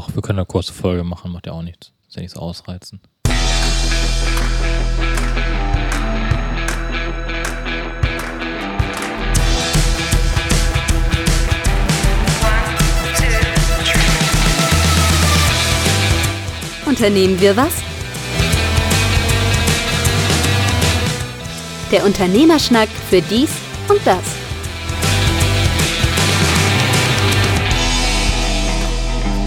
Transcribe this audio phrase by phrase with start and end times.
[0.00, 1.90] Ach, wir können eine kurze Folge machen, macht ja auch nichts.
[2.06, 3.00] Ist ja nichts ausreizen.
[16.86, 17.72] Unternehmen wir was?
[21.90, 23.50] Der Unternehmerschnack für dies
[23.88, 24.47] und das.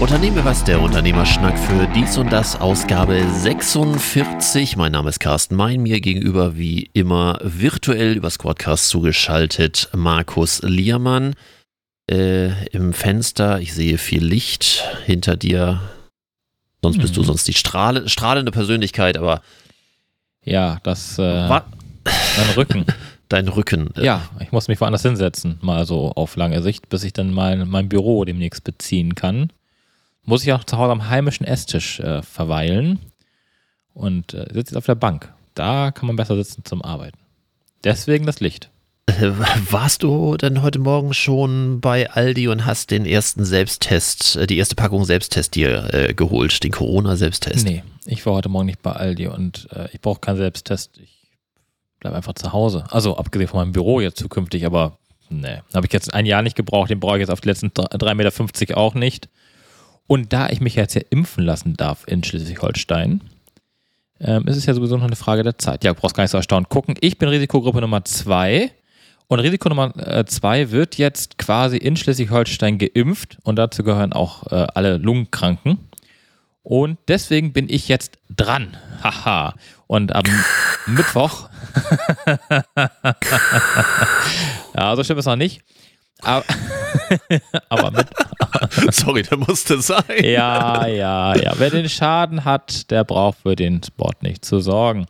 [0.02, 4.76] Unternehmen wir was, der Unternehmerschnack für dies und das, Ausgabe 46.
[4.76, 11.34] Mein Name ist Carsten Mein, mir gegenüber wie immer virtuell über Squadcast zugeschaltet Markus Liermann.
[12.10, 15.80] Äh, Im Fenster, ich sehe viel Licht hinter dir.
[16.82, 17.26] Sonst bist du Mhm.
[17.26, 19.40] sonst die strahle, strahlende Persönlichkeit, aber
[20.44, 21.64] Ja, das, äh, wa-
[22.04, 22.86] mein Rücken.
[23.28, 23.94] dein Rücken.
[23.96, 27.32] äh, Ja, ich muss mich woanders hinsetzen, mal so auf lange Sicht, bis ich dann
[27.32, 29.52] mein, mein Büro demnächst beziehen kann.
[30.24, 33.00] Muss ich auch zu Hause am heimischen Esstisch äh, verweilen
[33.94, 35.32] und äh, sitze jetzt auf der Bank.
[35.54, 37.18] Da kann man besser sitzen zum Arbeiten.
[37.84, 38.70] Deswegen das Licht.
[39.06, 39.32] Äh,
[39.70, 44.58] Warst du denn heute Morgen schon bei Aldi und hast den ersten Selbsttest, äh, die
[44.58, 47.66] erste Packung Selbsttest dir äh, geholt, den Corona-Selbsttest?
[47.66, 50.98] Nee, ich war heute Morgen nicht bei Aldi und äh, ich brauche keinen Selbsttest.
[50.98, 51.32] Ich
[51.98, 52.84] bleibe einfach zu Hause.
[52.90, 54.98] Also abgesehen von meinem Büro jetzt zukünftig, aber
[55.28, 55.58] nee.
[55.74, 58.14] Habe ich jetzt ein Jahr nicht gebraucht, den brauche ich jetzt auf die letzten 3,50
[58.14, 59.28] Meter auch nicht.
[60.06, 63.22] Und da ich mich jetzt ja impfen lassen darf in Schleswig-Holstein,
[64.20, 65.84] ähm, ist es ja sowieso noch eine Frage der Zeit.
[65.84, 66.94] Ja, du brauchst gar nicht so erstaunt gucken.
[67.00, 68.70] Ich bin Risikogruppe Nummer 2
[69.28, 69.92] und Risiko Nummer
[70.26, 75.78] 2 wird jetzt quasi in Schleswig-Holstein geimpft und dazu gehören auch äh, alle Lungenkranken.
[76.62, 78.76] Und deswegen bin ich jetzt dran.
[79.02, 79.54] Haha.
[79.86, 80.22] Und am
[80.86, 81.48] Mittwoch.
[84.76, 85.62] ja, so schlimm ist noch nicht.
[86.24, 86.44] Aber,
[87.68, 88.06] aber mit,
[88.94, 90.02] Sorry, der musste sein.
[90.22, 91.52] ja, ja, ja.
[91.56, 95.06] Wer den Schaden hat, der braucht für den Sport nicht zu sorgen.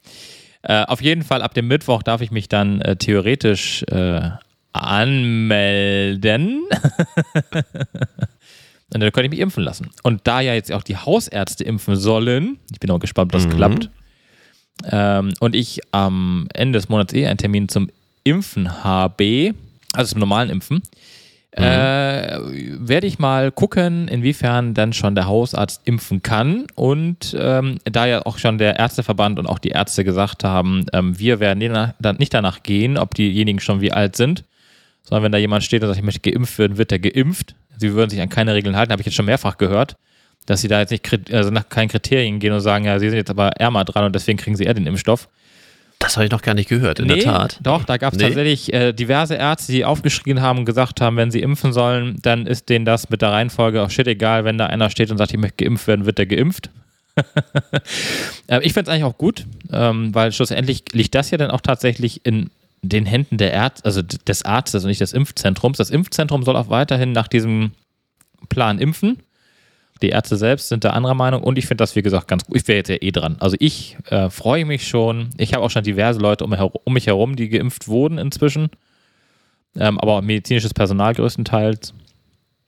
[0.62, 4.30] Äh, auf jeden Fall, ab dem Mittwoch darf ich mich dann äh, theoretisch äh,
[4.72, 6.62] anmelden.
[8.94, 9.90] Und dann könnte ich mich impfen lassen.
[10.02, 13.46] Und da ja jetzt auch die Hausärzte impfen sollen, ich bin auch gespannt, ob das
[13.46, 13.56] Mhm.
[13.56, 13.90] klappt,
[14.90, 17.88] ähm, und ich am Ende des Monats eh einen Termin zum
[18.24, 19.54] Impfen habe,
[19.92, 20.82] also zum normalen Impfen,
[21.54, 26.66] äh, werde ich mal gucken, inwiefern dann schon der Hausarzt impfen kann.
[26.74, 31.18] Und ähm, da ja auch schon der Ärzteverband und auch die Ärzte gesagt haben, ähm,
[31.18, 31.58] wir werden
[32.18, 34.44] nicht danach gehen, ob diejenigen schon wie alt sind,
[35.02, 37.54] sondern wenn da jemand steht und sagt, ich möchte geimpft werden, wird der geimpft.
[37.76, 39.96] Sie würden sich an keine Regeln halten, habe ich jetzt schon mehrfach gehört,
[40.46, 43.18] dass sie da jetzt nicht also nach keinen Kriterien gehen und sagen, ja, sie sind
[43.18, 45.28] jetzt aber ärmer dran und deswegen kriegen sie eher den Impfstoff.
[46.02, 47.58] Das habe ich noch gar nicht gehört, in der Tat.
[47.62, 48.26] Doch, da gab es Nee?
[48.26, 52.46] tatsächlich äh, diverse Ärzte, die aufgeschrien haben und gesagt haben, wenn sie impfen sollen, dann
[52.46, 54.44] ist denen das mit der Reihenfolge auch shit egal.
[54.44, 56.70] Wenn da einer steht und sagt, ich möchte geimpft werden, wird der geimpft.
[58.48, 61.60] äh, ich finde es eigentlich auch gut, ähm, weil schlussendlich liegt das ja dann auch
[61.60, 62.50] tatsächlich in
[62.82, 65.78] den Händen der Ärzt, also des Arztes und nicht des Impfzentrums.
[65.78, 67.72] Das Impfzentrum soll auch weiterhin nach diesem
[68.48, 69.18] Plan impfen.
[70.02, 72.56] Die Ärzte selbst sind da anderer Meinung und ich finde das, wie gesagt, ganz gut.
[72.56, 73.36] Ich wäre jetzt ja eh dran.
[73.38, 75.30] Also ich äh, freue mich schon.
[75.38, 78.18] Ich habe auch schon diverse Leute um, mich herum- um mich herum, die geimpft wurden
[78.18, 78.70] inzwischen.
[79.76, 81.94] Ähm, aber medizinisches Personal größtenteils.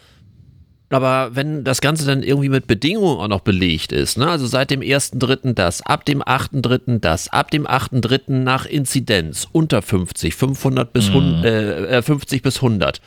[0.89, 4.27] Aber wenn das Ganze dann irgendwie mit Bedingungen auch noch belegt ist, ne?
[4.27, 5.53] also seit dem 1.3.
[5.53, 6.99] das, ab dem 8.3.
[6.99, 8.31] das, ab dem 8.3.
[8.31, 13.01] nach Inzidenz unter 50, 500 bis 100, äh, äh, 50 bis 100,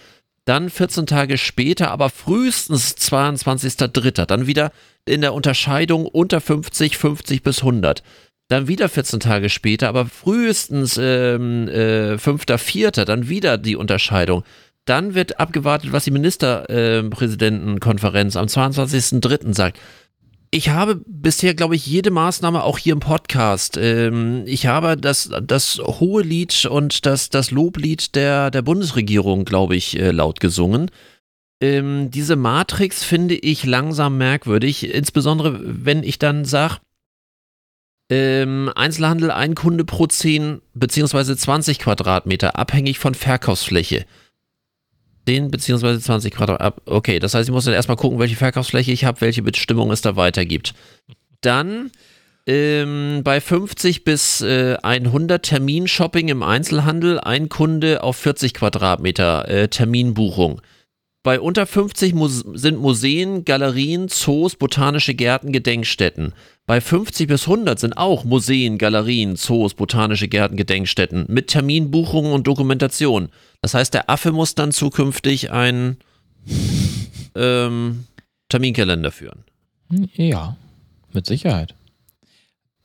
[0.45, 4.27] dann 14 Tage später, aber frühestens 22.03.
[4.27, 4.71] Dann wieder
[5.07, 8.03] in der Unterscheidung unter 50, 50 bis 100.
[8.49, 13.05] Dann wieder 14 Tage später, aber frühestens ähm, äh, 5.04.
[13.05, 14.43] Dann wieder die Unterscheidung.
[14.85, 19.55] Dann wird abgewartet, was die Ministerpräsidentenkonferenz am 22.03.
[19.55, 19.81] sagt.
[20.55, 23.77] Ich habe bisher, glaube ich, jede Maßnahme auch hier im Podcast.
[23.77, 29.75] Ähm, ich habe das, das hohe Lied und das, das Loblied der, der Bundesregierung, glaube
[29.75, 30.93] ich, äh, laut gesungen.
[31.61, 36.77] Ähm, diese Matrix finde ich langsam merkwürdig, insbesondere wenn ich dann sage,
[38.09, 44.07] ähm, Einzelhandel ein Kunde pro 10 beziehungsweise 20 Quadratmeter, abhängig von Verkaufsfläche.
[45.27, 46.83] 10 beziehungsweise 20 Quadratmeter.
[46.87, 50.03] Okay, das heißt, ich muss dann erstmal gucken, welche Verkaufsfläche ich habe, welche Bestimmung es
[50.03, 50.75] da weitergibt.
[51.41, 51.91] Dann
[52.47, 59.69] ähm, bei 50 bis äh, 100 Terminshopping im Einzelhandel ein Kunde auf 40 Quadratmeter äh,
[59.69, 60.61] Terminbuchung.
[61.25, 66.35] Bei unter 50 Muse sind Museen, Galerien, Zoos, botanische Gärten, Gedenkstätten.
[66.67, 72.47] Bei 50 bis 100 sind auch Museen, Galerien, Zoos, botanische Gärten, Gedenkstätten mit Terminbuchungen und
[72.47, 73.31] Dokumentation.
[73.63, 75.97] Das heißt, der Affe muss dann zukünftig einen
[77.35, 78.05] ähm,
[78.51, 79.45] Terminkalender führen.
[80.13, 80.59] Ja,
[81.15, 81.75] mit Sicherheit.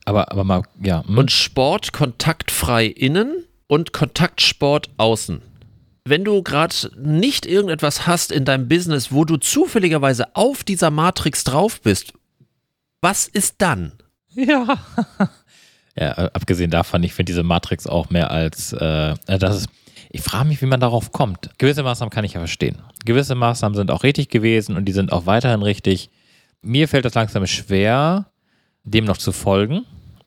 [0.06, 1.06] Aber, aber mal, ja.
[1.06, 1.18] Hm.
[1.18, 5.42] Und Sport kontaktfrei innen und Kontaktsport außen
[6.04, 11.44] wenn du gerade nicht irgendetwas hast in deinem Business, wo du zufälligerweise auf dieser Matrix
[11.44, 12.12] drauf bist,
[13.00, 13.92] was ist dann?
[14.34, 14.78] Ja.
[15.96, 19.68] ja, abgesehen davon, ich finde diese Matrix auch mehr als, äh, das ist,
[20.10, 21.50] ich frage mich, wie man darauf kommt.
[21.58, 22.78] Gewisse Maßnahmen kann ich ja verstehen.
[23.04, 26.10] Gewisse Maßnahmen sind auch richtig gewesen und die sind auch weiterhin richtig.
[26.62, 28.26] Mir fällt das langsam schwer,
[28.84, 29.84] dem noch zu folgen.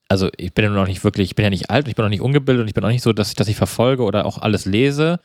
[0.09, 2.09] Also ich bin ja noch nicht wirklich, ich bin ja nicht alt, ich bin noch
[2.09, 4.37] nicht ungebildet und ich bin auch nicht so, dass ich, dass ich verfolge oder auch
[4.37, 5.19] alles lese.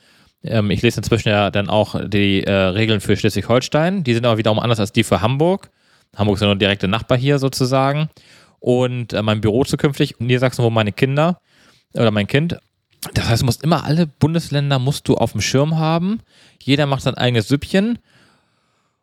[0.44, 4.04] Ähm, ich lese inzwischen ja dann auch die äh, Regeln für Schleswig-Holstein.
[4.04, 5.70] Die sind aber wiederum anders als die für Hamburg.
[6.16, 8.08] Hamburg ist ja nur direkte Nachbar hier sozusagen.
[8.60, 11.40] Und äh, mein Büro zukünftig in Niedersachsen, wo meine Kinder
[11.94, 12.56] oder mein Kind.
[13.14, 16.20] Das heißt, du musst immer alle Bundesländer musst du auf dem Schirm haben.
[16.62, 17.98] Jeder macht sein eigenes Süppchen.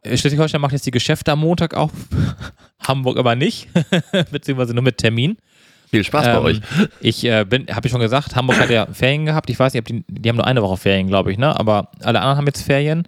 [0.01, 1.91] Äh, Schleswig-Holstein macht jetzt die Geschäfte am Montag auf,
[2.79, 3.69] Hamburg aber nicht,
[4.31, 5.37] beziehungsweise nur mit Termin.
[5.89, 6.61] Viel Spaß bei ähm, euch.
[6.99, 9.49] Ich äh, bin, habe ich schon gesagt, Hamburg hat ja Ferien gehabt.
[9.49, 11.57] Ich weiß nicht, die, die haben nur eine Woche Ferien, glaube ich, ne?
[11.59, 13.07] Aber alle anderen haben jetzt Ferien.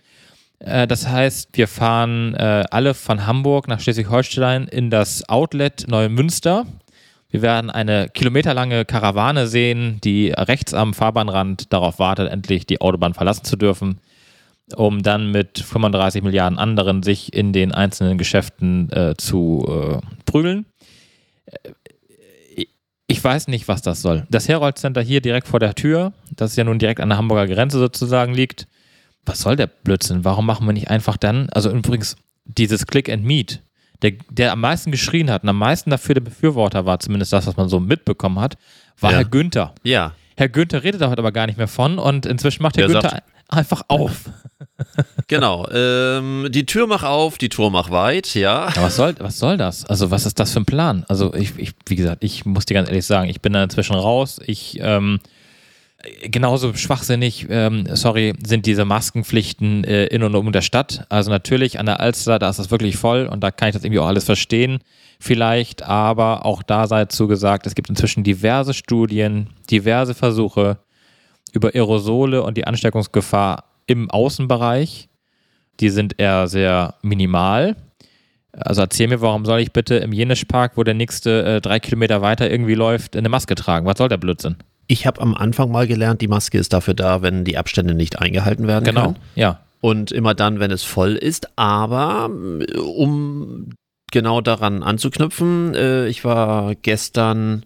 [0.59, 6.65] Äh, das heißt, wir fahren äh, alle von Hamburg nach Schleswig-Holstein in das Outlet Neumünster.
[7.29, 13.13] Wir werden eine kilometerlange Karawane sehen, die rechts am Fahrbahnrand darauf wartet, endlich die Autobahn
[13.13, 13.99] verlassen zu dürfen,
[14.75, 20.65] um dann mit 35 Milliarden anderen sich in den einzelnen Geschäften äh, zu äh, prügeln
[23.07, 24.27] ich weiß nicht, was das soll.
[24.29, 27.47] Das Herold Center hier direkt vor der Tür, das ja nun direkt an der Hamburger
[27.47, 28.67] Grenze sozusagen liegt.
[29.25, 30.25] Was soll der Blödsinn?
[30.25, 33.61] Warum machen wir nicht einfach dann, also übrigens, dieses Click and Meet,
[34.01, 37.47] der, der am meisten geschrien hat und am meisten dafür der Befürworter war, zumindest das,
[37.47, 38.57] was man so mitbekommen hat,
[38.99, 39.17] war ja.
[39.17, 39.73] Herr Günther.
[39.83, 40.13] Ja.
[40.35, 42.93] Herr Günther redet da heute aber gar nicht mehr von und inzwischen macht Herr der
[42.93, 44.29] Günther sagt, einfach auf.
[45.27, 45.67] genau.
[45.71, 48.69] Ähm, die Tür mach auf, die Tour mach weit, ja.
[48.69, 48.81] ja.
[48.81, 49.85] was, soll, was soll das?
[49.85, 51.05] Also, was ist das für ein Plan?
[51.07, 53.95] Also, ich, ich wie gesagt, ich muss dir ganz ehrlich sagen, ich bin da inzwischen
[53.95, 54.39] raus.
[54.45, 55.19] Ich, ähm,
[56.23, 61.05] genauso schwachsinnig, ähm, sorry, sind diese Maskenpflichten äh, in und um der Stadt.
[61.09, 63.83] Also natürlich an der Alster, da ist das wirklich voll und da kann ich das
[63.83, 64.79] irgendwie auch alles verstehen,
[65.19, 70.77] vielleicht, aber auch da sei zugesagt, es gibt inzwischen diverse Studien, diverse Versuche,
[71.57, 75.09] über Aerosole und die Ansteckungsgefahr im Außenbereich.
[75.79, 77.75] Die sind eher sehr minimal.
[78.51, 82.21] Also erzähl mir, warum soll ich bitte im Jenischpark, wo der nächste äh, drei Kilometer
[82.21, 83.85] weiter irgendwie läuft, eine Maske tragen?
[83.85, 84.55] Was soll der Blödsinn?
[84.87, 88.19] Ich habe am Anfang mal gelernt, die Maske ist dafür da, wenn die Abstände nicht
[88.19, 89.13] eingehalten werden genau, können.
[89.15, 89.59] Genau, ja.
[89.81, 91.57] Und immer dann, wenn es voll ist.
[91.57, 93.69] Aber um
[94.11, 97.63] genau daran anzuknüpfen, äh, ich war gestern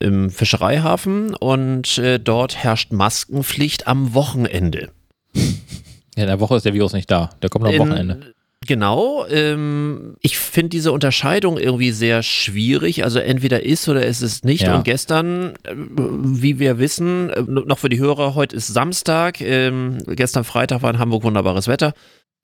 [0.00, 4.90] im Fischereihafen und äh, dort herrscht Maskenpflicht am Wochenende.
[5.34, 7.30] Ja, in der Woche ist der Virus nicht da.
[7.42, 8.34] Der kommt am Wochenende.
[8.66, 9.26] Genau.
[9.26, 13.04] Ähm, ich finde diese Unterscheidung irgendwie sehr schwierig.
[13.04, 14.62] Also entweder ist oder ist es nicht.
[14.62, 14.76] Ja.
[14.76, 19.40] Und gestern, äh, wie wir wissen, äh, noch für die Hörer, heute ist Samstag.
[19.40, 21.94] Ähm, gestern Freitag war in Hamburg wunderbares Wetter.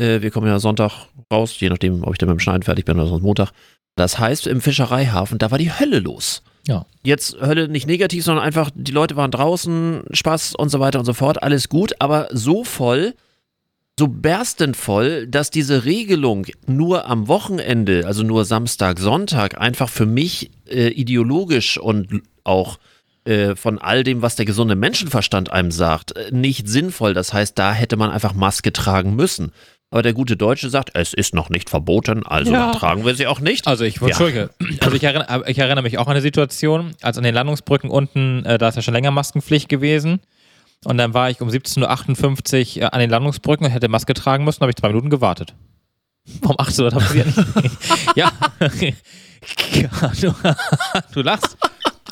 [0.01, 2.87] Äh, wir kommen ja Sonntag raus, je nachdem, ob ich dann mit dem Schneiden fertig
[2.87, 3.51] bin oder sonst Montag.
[3.95, 6.43] Das heißt, im Fischereihafen, da war die Hölle los.
[6.67, 6.87] Ja.
[7.03, 11.05] Jetzt Hölle nicht negativ, sondern einfach, die Leute waren draußen, Spaß und so weiter und
[11.05, 13.15] so fort, alles gut, aber so voll,
[13.99, 20.07] so berstend voll, dass diese Regelung nur am Wochenende, also nur Samstag, Sonntag, einfach für
[20.07, 22.79] mich äh, ideologisch und auch
[23.25, 27.15] äh, von all dem, was der gesunde Menschenverstand einem sagt, äh, nicht sinnvoll.
[27.15, 29.53] Das heißt, da hätte man einfach Maske tragen müssen.
[29.91, 32.73] Aber der gute Deutsche sagt, es ist noch nicht verboten, also ja.
[32.73, 33.69] tragen wir sie auch nicht.
[33.69, 34.51] Also ich, Entschuldige,
[34.81, 38.45] also ich erinnere, ich erinnere, mich auch an eine Situation, als an den Landungsbrücken unten,
[38.45, 40.21] äh, da ist ja schon länger Maskenpflicht gewesen.
[40.85, 44.45] Und dann war ich um 17.58 Uhr äh, an den Landungsbrücken und hätte Maske tragen
[44.45, 45.55] müssen, habe ich zwei Minuten gewartet.
[46.41, 47.79] Warum achst du das passiert nicht?
[48.17, 48.33] ja.
[50.21, 50.35] du,
[51.13, 51.57] du lachst.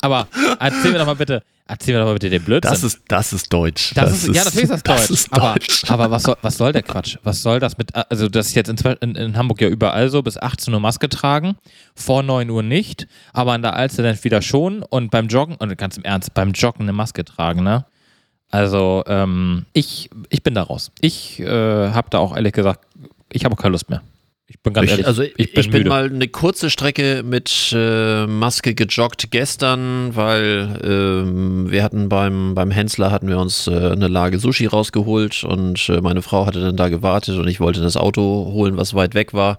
[0.01, 0.27] Aber
[0.59, 2.71] erzähl mir doch mal bitte, erzähl mir doch mal bitte den Blödsinn.
[2.71, 3.93] Das ist, das ist Deutsch.
[3.95, 4.99] Das, ist, ja, natürlich ist das Deutsch.
[5.01, 5.83] Das ist aber, Deutsch.
[5.89, 7.17] aber was soll, was soll der Quatsch?
[7.23, 10.21] Was soll das mit, also das ist jetzt in, in, in Hamburg ja überall so,
[10.21, 11.55] bis 18 Uhr Maske tragen,
[11.95, 15.77] vor 9 Uhr nicht, aber an der Alster dann wieder schon und beim Joggen, und
[15.77, 17.85] ganz im Ernst, beim Joggen eine Maske tragen, ne?
[18.51, 20.91] Also, ähm, ich, ich bin da raus.
[21.01, 22.85] Ich äh, habe da auch ehrlich gesagt,
[23.31, 24.01] ich habe auch keine Lust mehr.
[24.47, 25.89] Ich bin ganz Ich, ehrlich, also ich, bin, müde.
[25.89, 32.69] mal eine kurze Strecke mit äh, Maske gejoggt gestern, weil ähm, wir hatten beim, beim
[32.69, 36.77] Hensler hatten wir uns äh, eine Lage Sushi rausgeholt und äh, meine Frau hatte dann
[36.77, 38.21] da gewartet und ich wollte das Auto
[38.53, 39.57] holen, was weit weg war.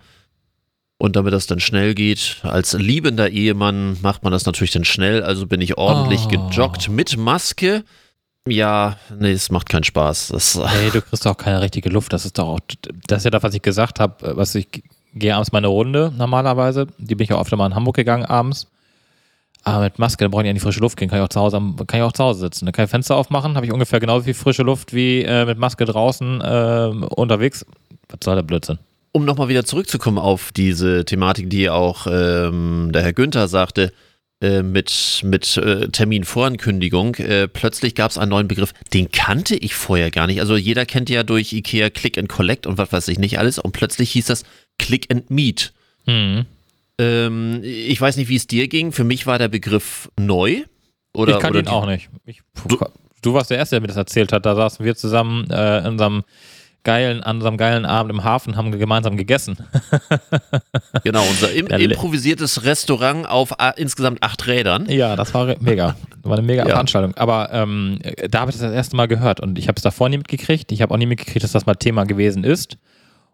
[0.99, 5.23] Und damit das dann schnell geht, als liebender Ehemann macht man das natürlich dann schnell,
[5.23, 6.28] also bin ich ordentlich Oh.
[6.28, 7.85] gejoggt mit Maske.
[8.47, 10.29] Ja, nee, es macht keinen Spaß.
[10.29, 12.12] Das, Hey, du kriegst doch keine richtige Luft.
[12.12, 12.61] Das ist doch auch,
[13.07, 14.69] das ist ja das, was ich gesagt habe, was ich
[15.15, 16.87] gehe abends mal eine Runde normalerweise.
[16.99, 18.69] Die bin ich ja oft mal in Hamburg gegangen abends.
[19.65, 21.09] Aber mit Maske, da brauche ich ja nicht frische Luft gehen.
[21.09, 22.67] Kann ich auch zu Hause, kann ich auch zu Hause sitzen.
[22.67, 25.59] Da kann ich Fenster aufmachen, habe ich ungefähr genauso viel frische Luft wie äh, mit
[25.59, 27.67] Maske draußen äh, unterwegs.
[28.09, 28.79] Was soll der Blödsinn?
[29.11, 33.93] Um nochmal wieder zurückzukommen auf diese Thematik, die auch ähm, der Herr Günther sagte,
[34.40, 39.75] äh, mit, mit äh, Terminvorankündigung, äh, plötzlich gab es einen neuen Begriff, den kannte ich
[39.75, 40.40] vorher gar nicht.
[40.40, 43.59] Also jeder kennt ja durch Ikea Click and Collect und was weiß ich nicht alles
[43.59, 44.45] und plötzlich hieß das
[44.78, 45.73] Click and Meet.
[46.05, 46.45] Hm.
[46.99, 48.93] Ähm, ich weiß nicht, wie es dir ging.
[48.93, 50.64] Für mich war der Begriff neu.
[51.14, 52.11] Oder, ich kannte ihn auch nicht.
[52.26, 52.78] Ich, du,
[53.23, 54.45] du warst der Erste, der mir das erzählt hat.
[54.45, 56.25] Da saßen wir zusammen äh, in unserem
[56.87, 59.59] geilen, an unserem geilen Abend im Hafen, haben gemeinsam gegessen.
[61.05, 64.88] Genau, unser im, improvisiertes Restaurant auf a, insgesamt acht Rädern.
[64.88, 65.95] Ja, das war mega.
[66.23, 66.71] Das war eine mega Ja.
[66.71, 67.14] Veranstaltung.
[67.14, 70.09] Aber ähm, da habe ich das das erste Mal gehört und ich habe es davor
[70.09, 70.73] nie mitgekriegt.
[70.73, 72.78] Ich habe auch nie mitgekriegt, dass das mal Thema gewesen ist.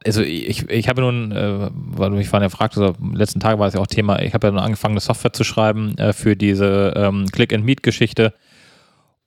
[0.04, 3.58] Also ich, ich habe nun, äh, weil du mich vorhin ja fragte, so, letzten Tage
[3.58, 6.12] war es ja auch Thema, ich habe ja nun angefangen, eine Software zu schreiben äh,
[6.12, 8.34] für diese ähm, Click-and-Meet-Geschichte.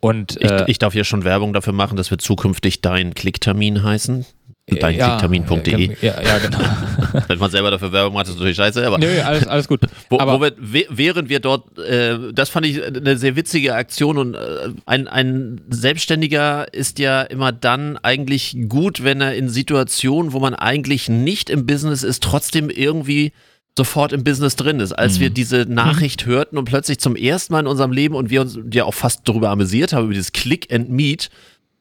[0.01, 3.83] Und Ich, äh, ich darf hier schon Werbung dafür machen, dass wir zukünftig dein Klicktermin
[3.83, 4.25] heißen.
[4.67, 5.95] Dein ja, Klicktermin.de.
[6.01, 6.57] Ja, ja, genau.
[7.27, 9.81] Wenn man selber dafür Werbung macht, ist natürlich scheiße, aber Nö, alles, alles gut.
[10.09, 14.17] wo, aber wo wir, während wir dort, äh, das fand ich eine sehr witzige Aktion
[14.17, 20.33] und äh, ein, ein Selbstständiger ist ja immer dann eigentlich gut, wenn er in Situationen,
[20.33, 23.33] wo man eigentlich nicht im Business ist, trotzdem irgendwie
[23.77, 24.93] sofort im Business drin ist.
[24.93, 28.41] Als wir diese Nachricht hörten und plötzlich zum ersten Mal in unserem Leben und wir
[28.41, 31.29] uns ja auch fast darüber amüsiert haben, über dieses Click and Meet,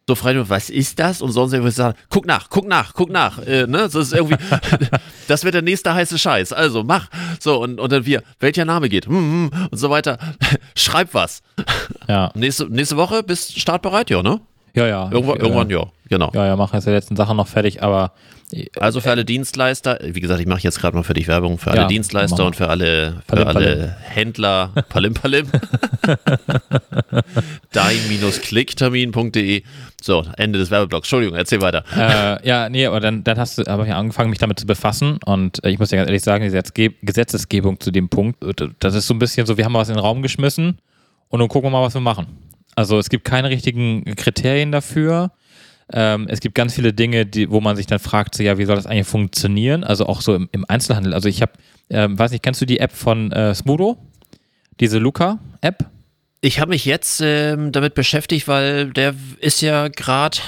[0.07, 1.23] so frei, was ist das?
[1.23, 3.39] Und sonst irgendwie sagen, guck nach, guck nach, guck nach.
[3.39, 3.79] Äh, ne?
[3.79, 4.37] Das ist irgendwie,
[5.29, 6.53] das wird der nächste heiße Scheiß.
[6.53, 7.09] Also mach.
[7.41, 9.07] So, und, und dann wir, welcher Name geht?
[9.07, 10.19] Hm, hm, und so weiter.
[10.77, 11.43] Schreib was.
[12.09, 14.41] ja, Nächste, nächste Woche bist startbereit, ja, ne?
[14.75, 15.11] ja, ja.
[15.11, 15.87] Irgendwann, Ich, irgendwann äh, ja.
[16.15, 16.31] Genau.
[16.33, 18.13] Ja, ja, machen jetzt die letzten Sachen noch fertig, aber
[18.53, 21.59] äh, Also für alle Dienstleister, wie gesagt, ich mache jetzt gerade mal für dich Werbung,
[21.59, 25.49] für alle Ja, Dienstleister und für alle, für Palim, alle Händler, palim palim,
[27.73, 29.63] dein-klicktermin.de.
[30.01, 31.07] So, Ende des Werbeblocks.
[31.07, 31.83] Entschuldigung, erzähl weiter.
[31.97, 35.19] äh, ja, nee, aber dann, dann hast du, habe ich angefangen, mich damit zu befassen
[35.25, 38.95] und äh, ich muss dir ganz ehrlich sagen, die Gesetzesgebung zu dem Punkt, äh, das
[38.95, 40.79] ist so ein bisschen so, wir haben was in den Raum geschmissen
[41.29, 42.27] und nun gucken wir mal, was wir machen.
[42.77, 45.33] Also es gibt keine richtigen Kriterien dafür.
[45.93, 48.65] Ähm, es gibt ganz viele Dinge, die, wo man sich dann fragt, so, ja, wie
[48.65, 49.85] soll das eigentlich funktionieren?
[49.85, 51.15] Also auch so im, im Einzelhandel.
[51.15, 51.53] Also ich habe,
[51.91, 53.99] ähm, weiß nicht, kennst du die App von äh, Smudo?
[54.81, 55.91] Diese Luca-App?
[56.41, 60.39] Ich habe mich jetzt ähm, damit beschäftigt, weil der ist ja gerade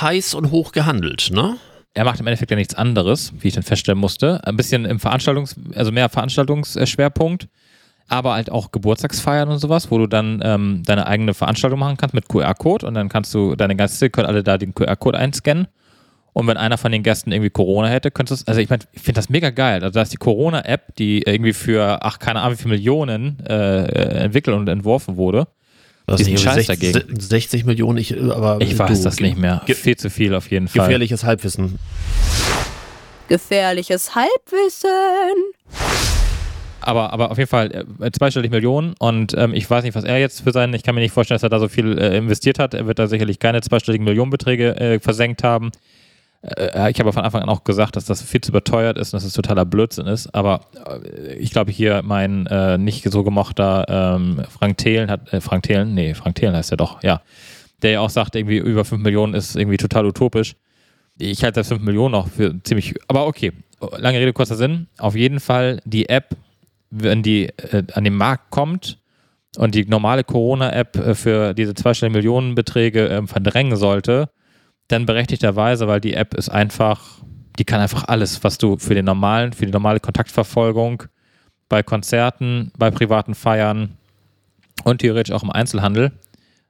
[0.00, 1.56] heiß und hoch gehandelt, ne?
[1.96, 4.46] er macht im Endeffekt ja nichts anderes, wie ich dann feststellen musste.
[4.46, 7.48] Ein bisschen im Veranstaltungs-, also mehr Veranstaltungsschwerpunkt,
[8.08, 12.14] aber halt auch Geburtstagsfeiern und sowas, wo du dann ähm, deine eigene Veranstaltung machen kannst
[12.14, 15.66] mit QR-Code und dann kannst du, deine Gäste können alle da den QR-Code einscannen.
[16.32, 18.82] Und wenn einer von den Gästen irgendwie Corona hätte, könntest du es, also ich meine,
[18.92, 19.82] ich finde das mega geil.
[19.82, 23.84] Also da ist die Corona-App, die irgendwie für, ach, keine Ahnung, wie viele Millionen äh,
[24.24, 25.48] entwickelt und entworfen wurde.
[26.04, 27.20] Was Diesen Scheiß 60, dagegen.
[27.20, 29.62] 60 Millionen, ich, aber Ich weiß du, das nicht mehr.
[29.66, 30.82] Viel zu viel auf jeden Fall.
[30.82, 31.78] Gefährliches Halbwissen.
[33.28, 35.30] Gefährliches Halbwissen.
[36.86, 40.18] Aber, aber auf jeden Fall äh, zweistellig Millionen und ähm, ich weiß nicht, was er
[40.18, 42.60] jetzt für seinen, ich kann mir nicht vorstellen, dass er da so viel äh, investiert
[42.60, 42.74] hat.
[42.74, 45.72] Er wird da sicherlich keine zweistelligen Millionenbeträge äh, versenkt haben.
[46.42, 49.18] Äh, ich habe von Anfang an auch gesagt, dass das viel zu überteuert ist und
[49.18, 50.32] dass es totaler Blödsinn ist.
[50.32, 55.40] Aber äh, ich glaube, hier mein äh, nicht so gemochter ähm, Frank Thelen hat, äh,
[55.40, 57.20] Frank Thelen, nee, Frank Thelen heißt er doch, ja,
[57.82, 60.54] der ja auch sagt, irgendwie über 5 Millionen ist irgendwie total utopisch.
[61.18, 63.52] Ich halte das 5 Millionen noch für ziemlich, aber okay,
[63.98, 64.86] lange Rede, kurzer Sinn.
[64.98, 66.36] Auf jeden Fall die App,
[66.90, 68.98] wenn die äh, an den Markt kommt
[69.56, 74.30] und die normale Corona-App äh, für diese zweistelligen Millionenbeträge äh, verdrängen sollte,
[74.88, 77.20] dann berechtigterweise, weil die App ist einfach
[77.58, 81.04] die kann einfach alles, was du für den normalen, für die normale Kontaktverfolgung
[81.68, 83.96] bei Konzerten, bei privaten Feiern
[84.84, 86.12] und theoretisch auch im Einzelhandel.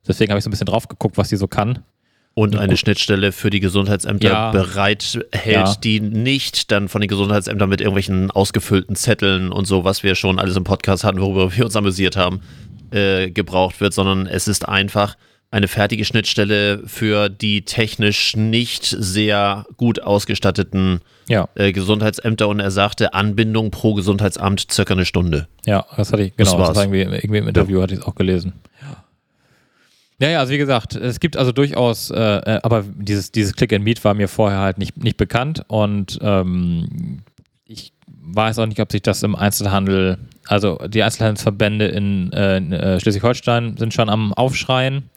[0.07, 1.83] Deswegen habe ich so ein bisschen drauf geguckt, was die so kann.
[2.39, 4.51] Und eine Schnittstelle für die Gesundheitsämter Ja.
[4.51, 5.75] bereithält, Ja.
[5.83, 10.39] die nicht dann von den Gesundheitsämtern mit irgendwelchen ausgefüllten Zetteln und so, was wir schon
[10.39, 12.43] alles im Podcast hatten, worüber wir uns amüsiert haben,
[12.91, 15.17] äh, gebraucht wird, sondern es ist einfach
[15.51, 22.71] eine fertige Schnittstelle für die technisch nicht sehr gut ausgestatteten Ja, äh, Gesundheitsämter und er
[22.71, 25.49] sagte, Anbindung pro Gesundheitsamt circa eine Stunde.
[25.65, 26.77] ja, das hatte ich, Das genau, das, war's.
[26.77, 28.53] war irgendwie, irgendwie im Interview hatte ich es auch gelesen.
[28.83, 29.05] Ja,
[30.21, 33.85] ja, also wie gesagt, es gibt also durchaus, äh, äh, aber dieses, dieses Click and
[33.85, 37.23] Meet war mir vorher halt nicht, nicht bekannt und ähm,
[37.67, 42.73] ich weiß auch nicht, ob sich das im Einzelhandel, also die Einzelhandelsverbände in, äh, in
[42.73, 45.11] äh, Schleswig-Holstein sind schon am Aufschreien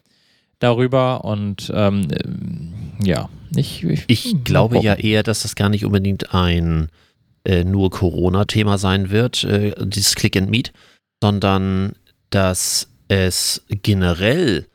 [0.59, 4.85] darüber und ähm, äh, ja, ich, ich, Ich mal glaube gucken.
[4.85, 6.89] ja eher, dass das gar nicht unbedingt ein
[7.63, 9.47] nur Corona-Thema sein wird,
[9.81, 10.73] dieses Click and Meet,
[11.23, 11.93] sondern
[12.29, 14.67] dass es generell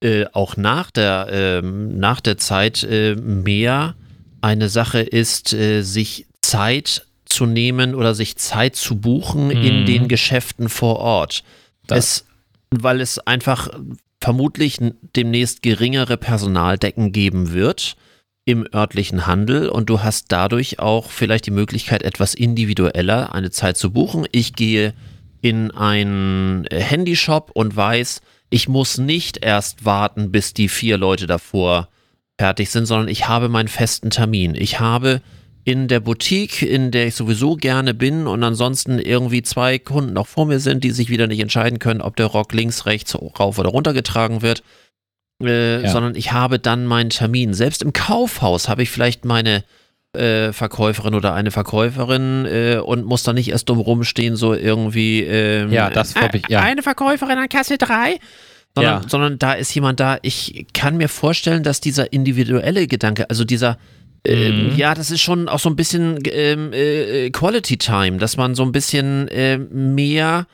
[0.00, 3.94] äh, auch nach der, ähm, nach der Zeit äh, mehr
[4.40, 9.86] eine Sache ist, äh, sich Zeit zu nehmen oder sich Zeit zu buchen in Mhm.
[9.86, 11.42] den Geschäften vor Ort.
[11.88, 12.24] Es,
[12.70, 13.68] weil es einfach
[14.20, 14.78] vermutlich
[15.16, 17.96] demnächst geringere Personaldecken geben wird
[18.44, 23.76] im örtlichen Handel und du hast dadurch auch vielleicht die Möglichkeit, etwas individueller eine Zeit
[23.76, 24.26] zu buchen.
[24.32, 24.94] Ich gehe
[25.42, 31.26] in einen äh, Handyshop und weiß, ich muss nicht erst warten, bis die vier Leute
[31.26, 31.88] davor
[32.38, 34.54] fertig sind, sondern ich habe meinen festen Termin.
[34.54, 35.20] Ich habe
[35.64, 40.26] in der Boutique, in der ich sowieso gerne bin und ansonsten irgendwie zwei Kunden noch
[40.26, 43.58] vor mir sind, die sich wieder nicht entscheiden können, ob der Rock links, rechts, rauf
[43.58, 44.62] oder runter getragen wird,
[45.42, 45.90] äh, Ja.
[45.90, 47.52] sondern ich habe dann meinen Termin.
[47.52, 49.62] Selbst im Kaufhaus habe ich vielleicht meine
[50.14, 55.22] äh, Verkäuferin oder eine Verkäuferin äh, und muss da nicht erst dumm rumstehen, so irgendwie.
[55.22, 56.60] ähm, Ja, das glaub ich, ja.
[56.60, 58.18] Eine Verkäuferin an Kasse 3.
[58.74, 59.08] Sondern, Ja.
[59.08, 60.18] sondern da ist jemand da.
[60.22, 63.78] Ich kann mir vorstellen, dass dieser individuelle Gedanke, also dieser,
[64.26, 64.76] ähm, Mhm.
[64.76, 68.62] ja, das ist schon auch so ein bisschen ähm, äh, Quality Time, dass man so
[68.62, 70.46] ein bisschen ähm, mehr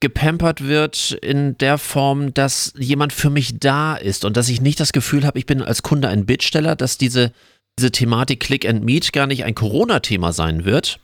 [0.00, 4.80] gepampert wird in der Form, dass jemand für mich da ist und dass ich nicht
[4.80, 7.32] das Gefühl habe, ich bin als Kunde ein Bittsteller, dass diese,
[7.80, 11.00] diese Thematik Click and Meet gar nicht ein Corona-Thema sein wird.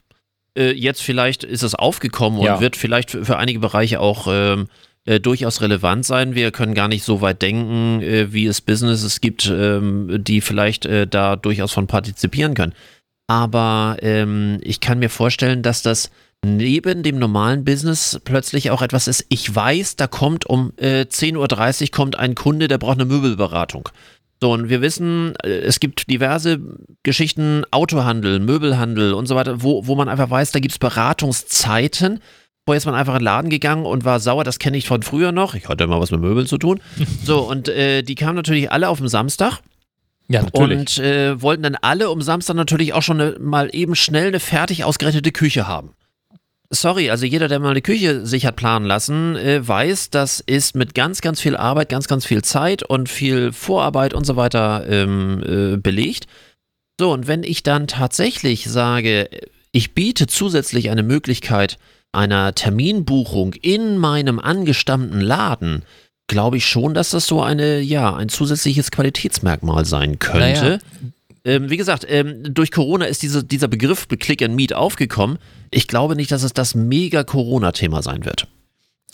[0.56, 2.54] Äh, jetzt vielleicht ist es aufgekommen Ja.
[2.56, 4.68] und wird vielleicht für, für einige Bereiche auch ähm,
[5.06, 6.34] äh, durchaus relevant sein.
[6.34, 10.84] Wir können gar nicht so weit denken, äh, wie es Businesses gibt, ähm, die vielleicht
[10.84, 12.74] äh, da durchaus von partizipieren können.
[13.26, 16.10] Aber ähm, ich kann mir vorstellen, dass das
[16.44, 19.24] neben dem normalen Business plötzlich auch etwas ist.
[19.30, 23.88] Ich weiß, da kommt um äh, 10.30 Uhr kommt ein Kunde, der braucht eine Möbelberatung.
[24.40, 26.60] So, und wir wissen, äh, es gibt diverse
[27.02, 32.20] Geschichten, Autohandel, Möbelhandel und so weiter, wo, wo man einfach weiß, da gibt es Beratungszeiten.
[32.64, 35.02] Vorher ist man einfach in den Laden gegangen und war sauer, das kenne ich von
[35.02, 35.54] früher noch.
[35.54, 36.80] Ich hatte immer was mit Möbeln zu tun.
[37.24, 39.60] So, und äh, die kamen natürlich alle auf den Samstag.
[40.28, 40.98] ja, natürlich.
[40.98, 44.40] Und äh, wollten dann alle um Samstag natürlich auch schon eine, mal eben schnell eine
[44.40, 45.95] fertig ausgerechnete Küche haben.
[46.70, 50.74] Sorry, also jeder, der mal eine Küche sich hat planen lassen, äh, weiß, das ist
[50.74, 54.84] mit ganz, ganz viel Arbeit, ganz, ganz viel Zeit und viel Vorarbeit und so weiter
[54.88, 56.26] ähm, äh, belegt.
[56.98, 59.28] So, und wenn ich dann tatsächlich sage,
[59.70, 61.78] ich biete zusätzlich eine Möglichkeit
[62.12, 65.82] einer Terminbuchung in meinem angestammten Laden,
[66.28, 70.40] glaube ich schon, dass das so eine, ja, ein zusätzliches Qualitätsmerkmal sein könnte.
[70.40, 70.78] Naja.
[71.46, 75.38] Ähm, wie gesagt, ähm, durch Corona ist diese, dieser Begriff Click and Meet aufgekommen.
[75.70, 78.48] Ich glaube nicht, dass es das mega Corona-Thema sein wird.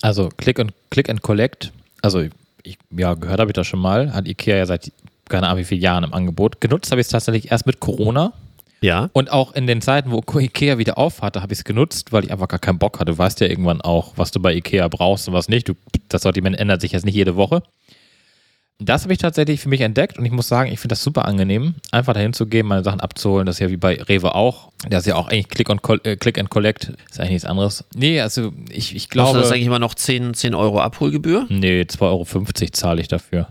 [0.00, 2.24] Also Click and, Click and Collect, also
[2.64, 4.90] ich, ja, gehört habe ich das schon mal, hat Ikea ja seit
[5.28, 6.60] keine Ahnung wie vielen Jahren im Angebot.
[6.60, 8.32] Genutzt habe ich es tatsächlich erst mit Corona
[8.80, 9.08] Ja.
[9.12, 12.24] und auch in den Zeiten, wo Ikea wieder auf hatte, habe ich es genutzt, weil
[12.24, 13.12] ich einfach gar keinen Bock hatte.
[13.12, 15.68] Du weißt ja irgendwann auch, was du bei Ikea brauchst und was nicht.
[15.68, 15.74] Du,
[16.08, 17.62] das Sortiment ändert sich jetzt nicht jede Woche.
[18.78, 21.24] Das habe ich tatsächlich für mich entdeckt und ich muss sagen, ich finde das super
[21.26, 23.46] angenehm, einfach dahin zu gehen, meine Sachen abzuholen.
[23.46, 24.72] Das ist ja wie bei Rewe auch.
[24.88, 26.92] Das ist ja auch eigentlich Click, und äh, Click and Collect.
[27.08, 27.84] Ist eigentlich nichts anderes.
[27.94, 29.38] Nee, also ich, ich Kostet glaube.
[29.38, 31.46] das eigentlich immer noch 10, 10 Euro Abholgebühr?
[31.48, 32.24] Nee, 2,50 Euro
[32.72, 33.46] zahle ich dafür,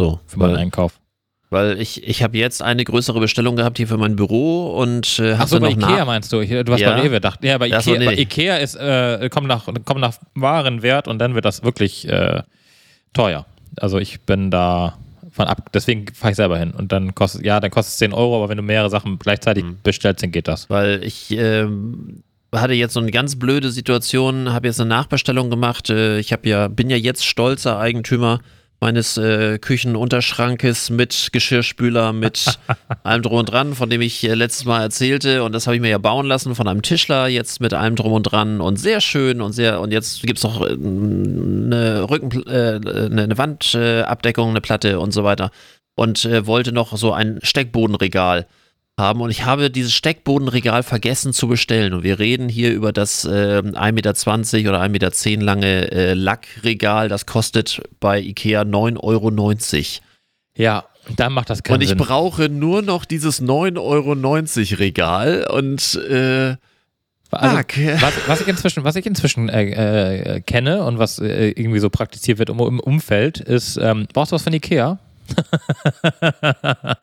[0.00, 0.98] So, für meinen weil, Einkauf.
[1.50, 5.34] weil ich, ich habe jetzt eine größere Bestellung gehabt hier für mein Büro und äh,
[5.34, 6.40] Ach habe so, bei noch Ikea meinst du?
[6.40, 6.90] Ich- Du hast Ja.
[6.94, 7.44] bei Rewe gedacht.
[7.44, 8.22] Ja, bei Ach so, Ikea, bei nee.
[8.22, 12.42] Ikea ist, äh, kommt, nach, kommt nach Warenwert und dann wird das wirklich äh,
[13.12, 13.46] teuer.
[13.80, 14.96] Also ich bin da
[15.32, 16.72] von ab, deswegen fahre ich selber hin.
[16.72, 19.64] Und dann kostet, ja, dann kostet es 10 Euro, aber wenn du mehrere Sachen gleichzeitig
[19.64, 19.78] Mhm.
[19.82, 20.68] bestellst, dann geht das.
[20.68, 22.22] Weil ich ähm,
[22.54, 25.88] hatte jetzt so eine ganz blöde Situation, habe jetzt eine Nachbestellung gemacht.
[25.90, 28.40] Äh, ich habe ja, bin ja jetzt stolzer Eigentümer
[28.80, 32.58] meines äh, Küchenunterschrankes mit Geschirrspüler, mit
[33.02, 35.44] allem drum und dran, von dem ich äh, letztes Mal erzählte.
[35.44, 38.12] Und das habe ich mir ja bauen lassen von einem Tischler, jetzt mit allem drum
[38.12, 39.80] und dran und sehr schön und sehr.
[39.80, 45.12] Und jetzt gibt es noch äh, eine Rücken, äh, eine, eine Wandabdeckung, eine Platte und
[45.12, 45.50] so weiter.
[45.94, 48.46] Und äh, wollte noch so ein Steckbodenregal
[49.00, 53.24] haben und ich habe dieses Steckbodenregal vergessen zu bestellen und wir reden hier über das
[53.24, 59.30] äh, 1,20 Meter oder 1,10 Meter lange äh, Lackregal, das kostet bei Ikea 9,90 Euro.
[60.56, 60.84] Ja,
[61.16, 61.98] dann macht das keinen Und ich Sinn.
[61.98, 66.56] brauche nur noch dieses 9,90 Euro Regal und äh,
[67.30, 71.78] Also, was, was ich inzwischen, was ich inzwischen äh, äh, kenne und was äh, irgendwie
[71.80, 74.98] so praktiziert wird im, im Umfeld, ist, ähm, brauchst du was von Ikea?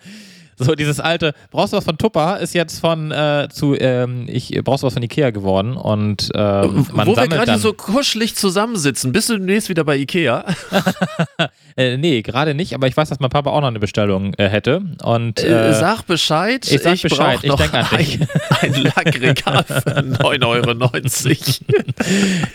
[0.57, 4.59] so dieses alte, brauchst du was von Tupper, ist jetzt von äh, zu, ähm, ich
[4.63, 9.11] brauchst du was von Ikea geworden und ähm, man wo wir gerade so kuschelig zusammensitzen,
[9.11, 10.45] bist du demnächst wieder bei Ikea?
[11.77, 14.49] äh, nee, gerade nicht, aber ich weiß, dass mein Papa auch noch eine Bestellung äh,
[14.49, 16.67] hätte und Äh, äh, sag Bescheid.
[16.69, 18.19] ich sag Bescheid, brauch ich noch denk an dich.
[18.61, 21.87] Ein, ein Lackregal für 9,90 Euro.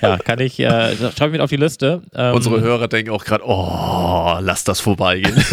[0.02, 2.02] ja, kann ich, äh, schreibe ich mit auf die Liste.
[2.14, 5.34] Ähm, Unsere Hörer denken auch gerade, oh, lass das vorbeigehen.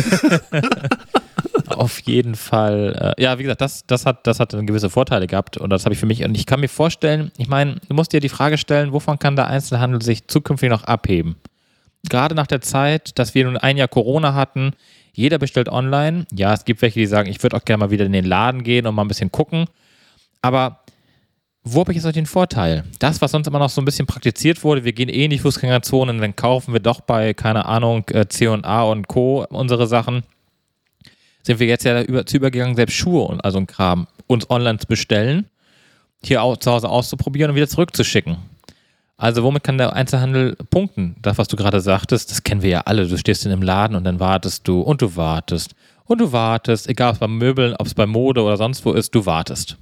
[1.69, 3.13] Auf jeden Fall.
[3.17, 5.93] Äh, ja, wie gesagt, das, das, hat, das hat gewisse Vorteile gehabt und das habe
[5.93, 6.23] ich für mich.
[6.23, 9.36] Und ich kann mir vorstellen, ich meine, du musst dir die Frage stellen, wovon kann
[9.36, 11.36] der Einzelhandel sich zukünftig noch abheben?
[12.10, 14.71] Gerade nach der Zeit, dass wir nun ein Jahr Corona hatten,
[15.13, 16.25] jeder bestellt online.
[16.34, 18.63] Ja, es gibt welche, die sagen, ich würde auch gerne mal wieder in den Laden
[18.63, 19.65] gehen und mal ein bisschen gucken.
[20.41, 20.79] Aber
[21.63, 22.86] wo habe ich jetzt noch den Vorteil?
[22.99, 25.39] Das, was sonst immer noch so ein bisschen praktiziert wurde, wir gehen eh in die
[25.39, 29.45] Fußgängerzone und dann kaufen wir doch bei, keine Ahnung, äh, C&A und Co.
[29.49, 30.23] unsere Sachen
[31.43, 34.80] sind wir jetzt ja über, zu übergegangen, selbst Schuhe und also ein Kram uns online
[34.80, 35.45] zu bestellen,
[36.23, 38.38] hier auch zu Hause auszuprobieren und wieder zurückzuschicken.
[39.17, 41.15] Also womit kann der Einzelhandel punkten?
[41.21, 43.06] Das, was du gerade sagtest, das kennen wir ja alle.
[43.06, 45.75] Du stehst in einem Laden und dann wartest du und du wartest
[46.06, 48.93] und du wartest, egal ob es bei Möbeln, ob es bei Mode oder sonst wo
[48.93, 49.78] ist, du wartest.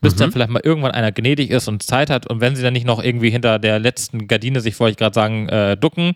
[0.00, 2.72] Bis dann vielleicht mal irgendwann einer gnädig ist und Zeit hat und wenn sie dann
[2.72, 6.14] nicht noch irgendwie hinter der letzten Gardine sich, wollte ich gerade sagen, äh, ducken,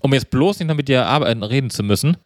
[0.00, 2.16] um jetzt bloß nicht noch mit dir arbeiten, reden zu müssen,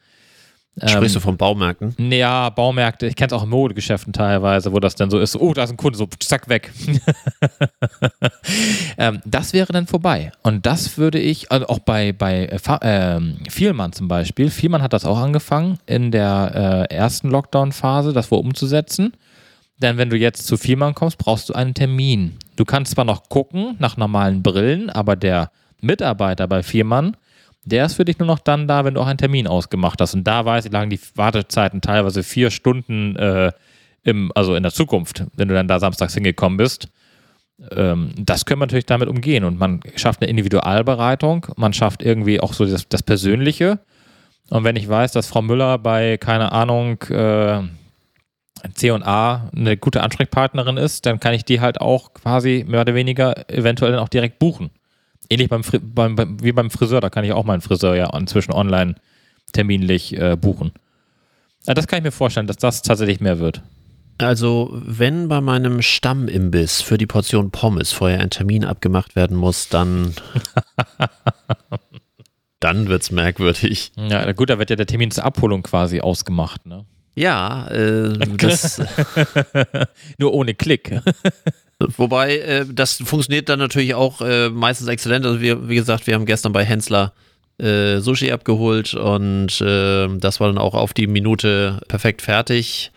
[0.86, 1.94] Sprichst du von Baumärkten?
[2.12, 5.52] ja, Baumärkte, ich kenne es auch in Modegeschäften teilweise, wo das dann so ist, oh,
[5.52, 6.72] da ist ein Kunde, so zack, weg.
[8.98, 10.32] ähm, das wäre dann vorbei.
[10.42, 14.92] Und das würde ich, also auch bei, bei äh, ähm, Vielmann zum Beispiel, Vielmann hat
[14.92, 19.12] das auch angefangen, in der äh, ersten Lockdown-Phase, das wohl umzusetzen.
[19.82, 22.36] Denn wenn du jetzt zu Vielmann kommst, brauchst du einen Termin.
[22.56, 27.16] Du kannst zwar noch gucken nach normalen Brillen, aber der Mitarbeiter bei Vielmann,
[27.64, 30.14] der ist für dich nur noch dann da, wenn du auch einen Termin ausgemacht hast.
[30.14, 33.52] Und da weiß ich, lagen die Wartezeiten teilweise vier Stunden äh,
[34.02, 36.88] im, also in der Zukunft, wenn du dann da samstags hingekommen bist.
[37.70, 39.44] Ähm, das können wir natürlich damit umgehen.
[39.44, 43.80] Und man schafft eine Individualbereitung, man schafft irgendwie auch so das, das Persönliche.
[44.48, 47.62] Und wenn ich weiß, dass Frau Müller bei, keine Ahnung, äh,
[48.74, 53.48] C&A eine gute Ansprechpartnerin ist, dann kann ich die halt auch quasi mehr oder weniger
[53.48, 54.70] eventuell dann auch direkt buchen.
[55.30, 55.62] Ähnlich beim,
[55.94, 58.96] beim, beim, wie beim Friseur, da kann ich auch meinen Friseur ja inzwischen online
[59.52, 60.72] terminlich äh, buchen.
[61.66, 63.62] Ja, das kann ich mir vorstellen, dass das tatsächlich mehr wird.
[64.18, 69.68] Also, wenn bei meinem Stammimbiss für die Portion Pommes vorher ein Termin abgemacht werden muss,
[69.68, 70.14] dann.
[72.60, 73.92] dann wird's merkwürdig.
[73.96, 76.84] Ja, gut, da wird ja der Termin zur Abholung quasi ausgemacht, ne?
[77.14, 78.80] Ja, äh, das,
[80.18, 81.00] Nur ohne Klick.
[81.96, 85.26] wobei äh, das funktioniert dann natürlich auch äh, meistens exzellent.
[85.26, 87.12] Also, wir, wie gesagt, wir haben gestern bei Hensler
[87.58, 92.90] äh, Sushi abgeholt und äh, das war dann auch auf die Minute perfekt fertig.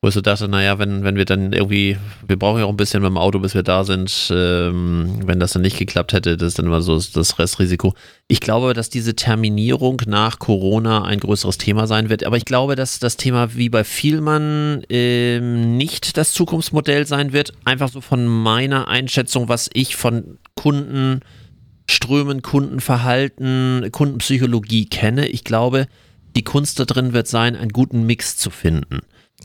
[0.00, 2.76] Wo ich so dachte, naja, wenn, wenn wir dann irgendwie, wir brauchen ja auch ein
[2.76, 6.48] bisschen dem Auto, bis wir da sind, ähm, wenn das dann nicht geklappt hätte, das
[6.48, 7.94] ist dann immer so das Restrisiko.
[8.28, 12.76] Ich glaube, dass diese Terminierung nach Corona ein größeres Thema sein wird, aber ich glaube,
[12.76, 17.52] dass das Thema wie bei Vielmann ähm, nicht das Zukunftsmodell sein wird.
[17.64, 25.26] Einfach so von meiner Einschätzung, was ich von Kundenströmen, Kundenverhalten, Kundenpsychologie kenne.
[25.26, 25.88] Ich glaube,
[26.36, 29.00] die Kunst da drin wird sein, einen guten Mix zu finden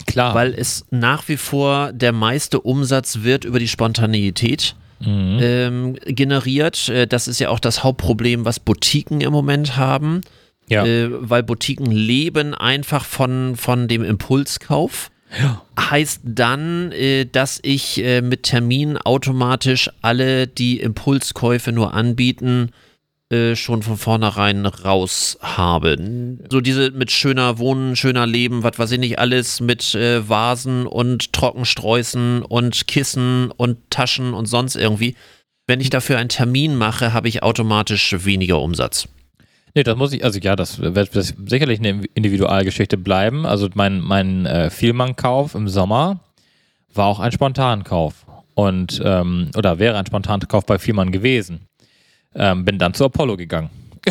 [0.06, 0.34] Klar.
[0.34, 5.38] weil es nach wie vor der meiste Umsatz wird über die Spontaneität Mhm.
[5.42, 6.88] ähm, generiert.
[6.88, 10.22] Äh, Das ist ja auch das Hauptproblem, was Boutiquen im Moment haben,
[10.68, 10.86] ja.
[10.86, 15.10] äh, weil Boutiquen leben einfach von, von dem Impulskauf.
[15.78, 22.70] Heißt dann, äh, dass ich äh, mit Termin automatisch alle, die Impulskäufe nur anbieten,
[23.34, 25.96] äh, schon von vornherein raus habe.
[26.50, 30.86] So diese mit schöner Wohnen, schöner Leben, was weiß ich nicht, alles mit äh, Vasen
[30.86, 35.16] und Trockensträußen und Kissen und Taschen und sonst irgendwie.
[35.66, 39.08] Wenn ich dafür einen Termin mache, habe ich automatisch weniger Umsatz.
[39.74, 43.44] Nee, das muss ich, also ja, das wird sicherlich eine Individualgeschichte bleiben.
[43.44, 46.20] Also mein, mein äh, Vielmann-Kauf im Sommer
[46.92, 48.26] war auch ein Spontankauf.
[48.54, 51.66] Und, ähm, oder wäre ein Spontankauf bei Vielmann gewesen.
[52.34, 53.70] Ähm, bin dann zu Apollo gegangen.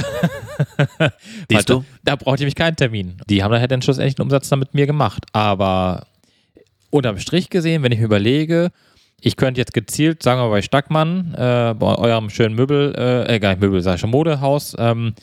[1.49, 1.79] Siehst du?
[2.03, 3.17] Da, da brauchte ich mich keinen Termin.
[3.29, 5.25] Die haben dann halt den schlussendlich einen Umsatz dann mit mir gemacht.
[5.33, 6.07] Aber
[6.89, 8.71] unterm Strich gesehen, wenn ich mir überlege,
[9.19, 13.39] ich könnte jetzt gezielt, sagen wir bei Stackmann, äh, bei eurem schönen Möbel, äh, äh
[13.39, 15.13] gar nicht Möbel, sag ich schon, Modehaus, ähm,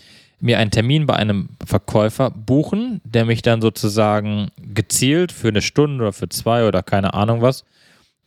[0.40, 6.02] mir einen Termin bei einem Verkäufer buchen, der mich dann sozusagen gezielt für eine Stunde
[6.02, 7.64] oder für zwei oder keine Ahnung was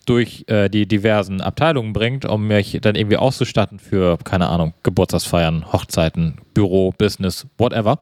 [0.05, 5.71] durch äh, die diversen Abteilungen bringt, um mich dann irgendwie auszustatten für, keine Ahnung, Geburtstagsfeiern,
[5.71, 7.99] Hochzeiten, Büro, Business, whatever.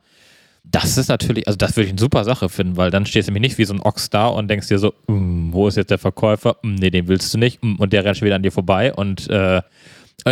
[0.63, 3.33] Das ist natürlich, also das würde ich eine super Sache finden, weil dann stehst du
[3.33, 5.89] nämlich nicht wie so ein Ochs da und denkst dir so, mm, wo ist jetzt
[5.89, 6.57] der Verkäufer?
[6.61, 7.63] Mm, nee, den willst du nicht.
[7.63, 8.93] Mm, und der rennt schon wieder an dir vorbei.
[8.93, 9.61] Und äh,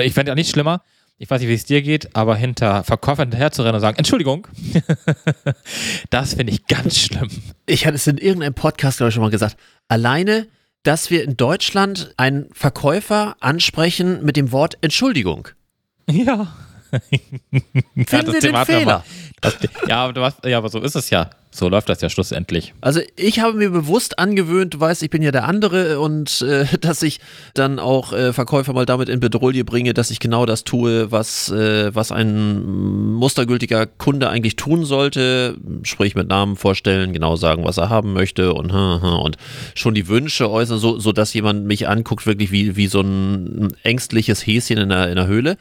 [0.04, 0.82] ich fände ja nicht schlimmer,
[1.22, 4.48] ich weiß nicht, wie es dir geht, aber hinter Verkäufern rennen und sagen, Entschuldigung,
[6.10, 7.28] das finde ich ganz schlimm.
[7.66, 9.58] Ich hatte es in irgendeinem Podcast, glaube ich, schon mal gesagt.
[9.90, 10.48] Alleine,
[10.84, 15.50] dass wir in Deutschland einen Verkäufer ansprechen mit dem Wort Entschuldigung.
[16.10, 16.48] Ja.
[18.08, 19.06] Finden Sie den Fehler?
[19.88, 21.30] Ja, aber hast, ja, aber so ist es ja.
[21.52, 22.76] So läuft das ja schlussendlich.
[22.80, 26.66] Also ich habe mir bewusst angewöhnt, du weißt, ich bin ja der andere und äh,
[26.82, 27.20] dass ich
[27.56, 31.50] dann auch äh, Verkäufer mal damit in Bedrohung bringe, dass ich genau das tue, was,
[31.50, 37.78] äh, was ein mustergültiger Kunde eigentlich tun sollte, sprich mit Namen vorstellen, genau sagen, was
[37.78, 39.38] er haben möchte und, und
[39.74, 43.74] schon die Wünsche äußern, so, so dass jemand mich anguckt, wirklich wie, wie so ein
[43.82, 45.58] ängstliches Häschen in der, in der Höhle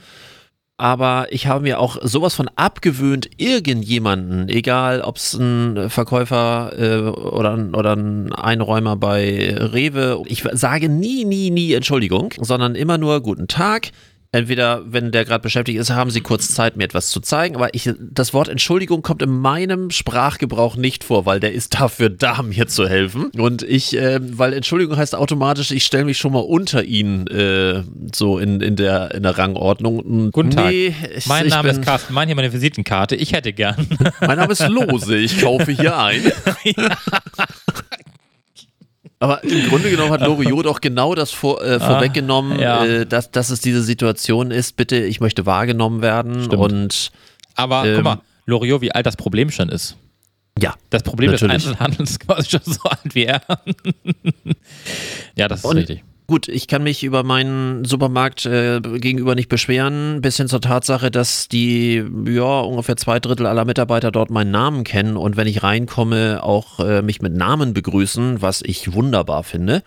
[0.78, 6.98] aber ich habe mir auch sowas von abgewöhnt, irgendjemanden, egal ob es ein Verkäufer äh,
[7.00, 13.20] oder, oder ein Einräumer bei Rewe, ich sage nie, nie, nie Entschuldigung, sondern immer nur
[13.20, 13.90] guten Tag,
[14.30, 17.56] entweder, wenn der gerade beschäftigt ist, haben sie kurz Zeit, mir etwas zu zeigen.
[17.56, 22.10] Aber ich, das Wort Entschuldigung kommt in meinem Sprachgebrauch nicht vor, weil der ist dafür
[22.10, 23.30] da, mir zu helfen.
[23.38, 27.82] Und ich, äh, weil Entschuldigung heißt automatisch, ich stelle mich schon mal unter ihn äh,
[28.14, 30.00] so in, in, der, in der Rangordnung.
[30.00, 30.70] Und Guten Tag.
[30.70, 33.16] Nee, ich, mein ich Name ist Carsten, mein hier meine Visitenkarte.
[33.16, 33.86] Ich hätte gern.
[34.20, 36.32] Mein Name ist Lose, ich kaufe hier ein.
[36.64, 36.96] ja.
[39.20, 42.84] Aber im Grunde genommen hat Loriot doch genau das vor, äh, ah, vorweggenommen, ja.
[42.84, 46.44] äh, dass, dass es diese Situation ist, bitte, ich möchte wahrgenommen werden.
[46.44, 46.62] Stimmt.
[46.62, 47.10] Und,
[47.56, 49.96] Aber ähm, guck mal, Loriot, wie alt das Problem schon ist.
[50.60, 50.74] Ja.
[50.90, 51.56] Das Problem natürlich.
[51.56, 53.42] des Einzelhandels ist quasi schon so alt wie er.
[55.36, 56.04] ja, das ist und, richtig.
[56.30, 61.10] Gut, ich kann mich über meinen Supermarkt äh, gegenüber nicht beschweren, bis hin zur Tatsache,
[61.10, 65.62] dass die, ja, ungefähr zwei Drittel aller Mitarbeiter dort meinen Namen kennen und wenn ich
[65.62, 69.82] reinkomme, auch äh, mich mit Namen begrüßen, was ich wunderbar finde.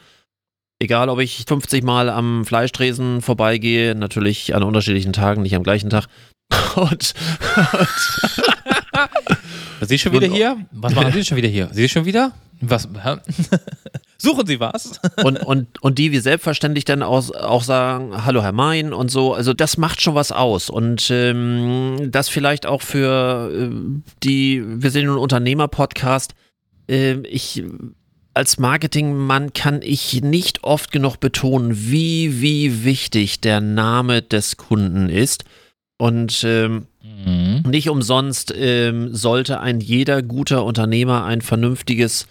[0.79, 5.91] Egal, ob ich 50 Mal am Fleischtresen vorbeigehe, natürlich an unterschiedlichen Tagen, nicht am gleichen
[5.91, 6.07] Tag.
[6.75, 7.13] Und,
[7.75, 8.70] und
[9.81, 10.57] Sie schon wieder hier?
[10.71, 11.69] Was machen Sie schon wieder hier?
[11.71, 12.33] Sie schon wieder?
[12.61, 12.87] Was?
[14.17, 14.99] Suchen Sie was?
[15.23, 19.33] und, und, und die wie selbstverständlich dann auch, auch sagen, hallo Herr Mein und so.
[19.33, 20.69] Also das macht schon was aus.
[20.69, 23.69] Und ähm, das vielleicht auch für äh,
[24.23, 26.35] die, wir sind ein Unternehmer-Podcast.
[26.87, 27.63] Äh, ich
[28.33, 35.09] als Marketingmann kann ich nicht oft genug betonen, wie, wie wichtig der Name des Kunden
[35.09, 35.43] ist.
[36.01, 37.61] Und ähm, mhm.
[37.69, 42.25] nicht umsonst ähm, sollte ein jeder guter Unternehmer ein vernünftiges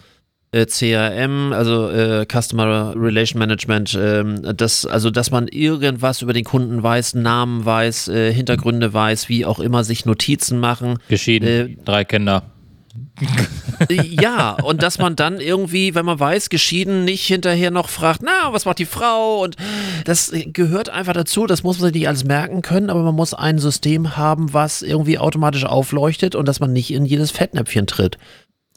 [0.51, 6.43] äh, CRM, also äh, Customer Relation Management, ähm, das, also dass man irgendwas über den
[6.43, 10.99] Kunden weiß, Namen weiß, äh, Hintergründe weiß, wie auch immer, sich Notizen machen.
[11.07, 12.43] Geschieden, äh, drei Kinder.
[13.89, 18.53] Ja, und dass man dann irgendwie, wenn man weiß, geschieden, nicht hinterher noch fragt, na,
[18.53, 19.41] was macht die Frau?
[19.43, 19.55] Und
[20.05, 23.33] das gehört einfach dazu, das muss man sich nicht alles merken können, aber man muss
[23.33, 28.17] ein System haben, was irgendwie automatisch aufleuchtet und dass man nicht in jedes Fettnäpfchen tritt.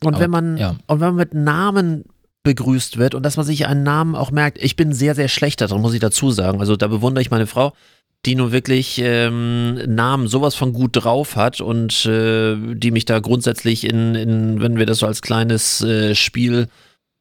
[0.02, 0.76] Und wenn man, ja.
[0.86, 2.04] und wenn man mit Namen
[2.42, 5.60] begrüßt wird und dass man sich einen Namen auch merkt, ich bin sehr, sehr schlecht
[5.60, 6.60] darin, muss ich dazu sagen.
[6.60, 7.72] Also da bewundere ich meine Frau,
[8.26, 13.18] die nun wirklich ähm, Namen sowas von gut drauf hat und äh, die mich da
[13.18, 16.68] grundsätzlich in, in, wenn wir das so als kleines äh, Spiel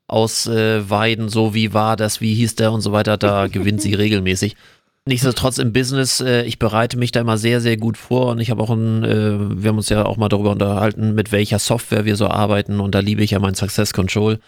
[0.08, 3.94] ausweiden, äh, so wie war das, wie hieß der und so weiter, da gewinnt sie
[3.94, 4.56] regelmäßig.
[5.06, 8.50] Nichtsdestotrotz im Business, äh, ich bereite mich da immer sehr, sehr gut vor und ich
[8.50, 12.06] habe auch ein, äh, wir haben uns ja auch mal darüber unterhalten, mit welcher Software
[12.06, 14.40] wir so arbeiten und da liebe ich ja mein Success Control,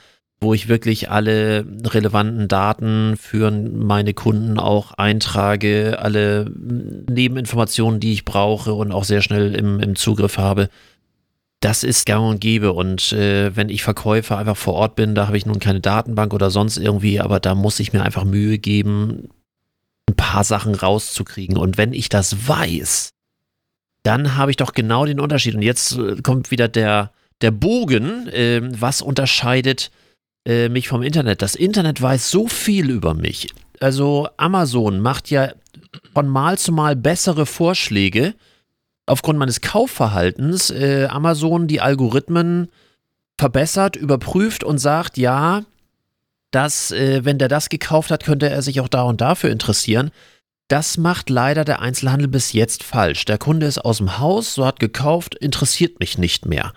[0.42, 6.52] wo ich wirklich alle relevanten Daten für meine Kunden auch eintrage, alle
[7.10, 10.70] Nebeninformationen, die ich brauche und auch sehr schnell im, im Zugriff habe.
[11.62, 15.28] Das ist gang und gäbe und äh, wenn ich Verkäufer einfach vor Ort bin, da
[15.28, 18.60] habe ich nun keine Datenbank oder sonst irgendwie, aber da muss ich mir einfach Mühe
[18.60, 19.30] geben,
[20.08, 21.58] ein paar Sachen rauszukriegen.
[21.58, 23.10] Und wenn ich das weiß,
[24.04, 25.56] dann habe ich doch genau den Unterschied.
[25.56, 29.90] Und jetzt äh, kommt wieder der, der Bogen, äh, was unterscheidet
[30.46, 31.42] äh, mich vom Internet.
[31.42, 33.48] Das Internet weiß so viel über mich.
[33.80, 35.52] Also Amazon macht ja
[36.14, 38.34] von Mal zu Mal bessere Vorschläge
[39.06, 40.70] aufgrund meines Kaufverhaltens.
[40.70, 42.70] Äh, Amazon die Algorithmen
[43.38, 45.64] verbessert, überprüft und sagt, ja,
[46.52, 50.12] dass, äh, wenn der das gekauft hat, könnte er sich auch da und dafür interessieren.
[50.68, 53.26] Das macht leider der Einzelhandel bis jetzt falsch.
[53.26, 56.74] Der Kunde ist aus dem Haus, so hat gekauft, interessiert mich nicht mehr.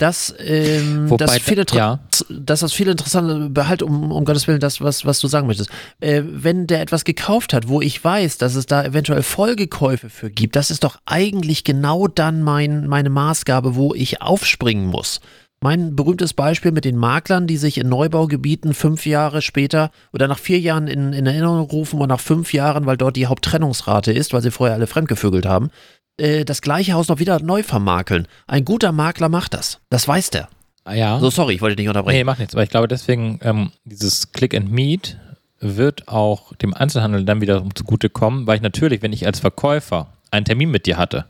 [0.00, 1.98] Das, ähm, Wobei das, da- viele, ja.
[2.30, 5.68] das ist viel interessanter, behalt um, um Gottes Willen das, was, was du sagen möchtest.
[6.00, 10.30] Äh, wenn der etwas gekauft hat, wo ich weiß, dass es da eventuell Folgekäufe für
[10.30, 15.20] gibt, das ist doch eigentlich genau dann mein, meine Maßgabe, wo ich aufspringen muss.
[15.62, 20.38] Mein berühmtes Beispiel mit den Maklern, die sich in Neubaugebieten fünf Jahre später oder nach
[20.38, 24.32] vier Jahren in, in Erinnerung rufen und nach fünf Jahren, weil dort die Haupttrennungsrate ist,
[24.32, 25.68] weil sie vorher alle fremdgevögelt haben,
[26.18, 28.26] äh, das gleiche Haus noch wieder neu vermakeln.
[28.46, 29.78] Ein guter Makler macht das.
[29.90, 30.48] Das weiß der.
[30.90, 31.18] Ja.
[31.20, 32.26] So, sorry, ich wollte dich nicht Nee, unterbrechen.
[32.26, 32.54] macht nichts.
[32.54, 35.18] Aber ich glaube, deswegen, ähm, dieses Click and Meet
[35.60, 40.46] wird auch dem Einzelhandel dann wieder zugutekommen, weil ich natürlich, wenn ich als Verkäufer einen
[40.46, 41.26] Termin mit dir hatte,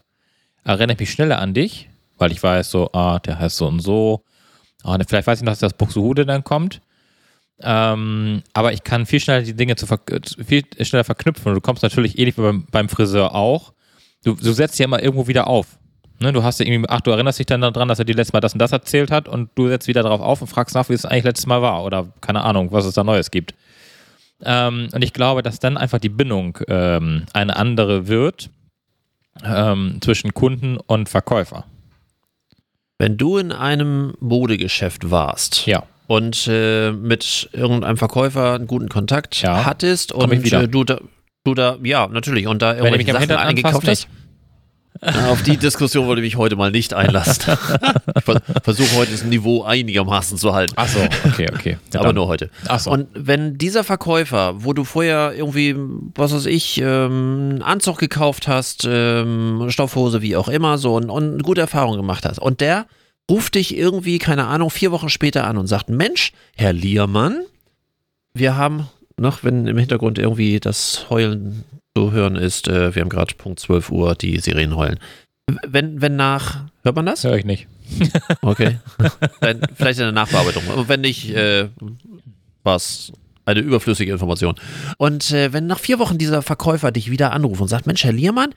[0.62, 3.80] erinnere ich mich schneller an dich, weil ich weiß so, ah, der heißt so und
[3.80, 4.22] so.
[4.84, 6.80] Ah, ne, vielleicht weiß ich noch, dass das Buxtehude dann kommt.
[7.62, 9.98] Ähm, aber ich kann viel schneller die Dinge zu ver
[10.46, 11.48] viel schneller verknüpfen.
[11.48, 13.72] Und du kommst natürlich ähnlich wie beim, beim Friseur auch.
[14.24, 15.66] Du, du setzt ja immer irgendwo wieder auf.
[16.22, 18.34] Ne, du hast ja irgendwie, ach, du erinnerst dich dann daran, dass er dir letztes
[18.34, 20.88] Mal das und das erzählt hat und du setzt wieder darauf auf und fragst nach,
[20.90, 23.54] wie es eigentlich letztes Mal war oder keine Ahnung, was es da Neues gibt.
[24.42, 28.50] Ähm, und ich glaube, dass dann einfach die Bindung ähm, eine andere wird
[29.44, 31.64] ähm, zwischen Kunden und Verkäufer.
[32.98, 35.84] Wenn du in einem Modegeschäft warst Ja.
[36.06, 39.64] und äh, mit irgendeinem Verkäufer einen guten Kontakt Ja.
[39.64, 41.00] hattest und äh, du da,
[41.44, 44.08] du da, ja, natürlich, und da Wenn irgendwelche am Sachen eingekauft hast.
[45.02, 47.56] Auf die Diskussion wollte ich mich heute mal nicht einlassen.
[48.16, 50.74] ich ver- versuche heute das Niveau einigermaßen zu halten.
[50.76, 51.78] Ach so, okay, okay.
[51.94, 52.50] Ja, aber nur heute.
[52.68, 52.90] Ach so.
[52.90, 55.74] Und wenn dieser Verkäufer, wo du vorher irgendwie,
[56.14, 61.08] was weiß ich, ähm, einen Anzug gekauft hast, ähm, Stoffhose, wie auch immer, so und,
[61.08, 62.84] und eine gute Erfahrung gemacht hast, und der
[63.30, 67.40] ruft dich irgendwie, keine Ahnung, vier Wochen später an und sagt: Mensch, Herr Liermann,
[68.34, 68.86] wir haben
[69.20, 71.64] noch, wenn im Hintergrund irgendwie das Heulen
[71.96, 74.98] zu hören ist, äh, wir haben gerade Punkt 12 Uhr, die Sirenen heulen.
[75.66, 77.24] Wenn, wenn nach, hört man das?
[77.24, 77.66] Höre ich nicht.
[78.42, 78.78] Okay.
[79.40, 80.62] Dann vielleicht in der Nachbearbeitung.
[80.68, 81.68] Und wenn nicht, äh,
[82.62, 83.12] war es
[83.44, 84.54] eine überflüssige Information.
[84.96, 88.12] Und äh, wenn nach vier Wochen dieser Verkäufer dich wieder anruft und sagt, Mensch, Herr
[88.12, 88.54] Liermann,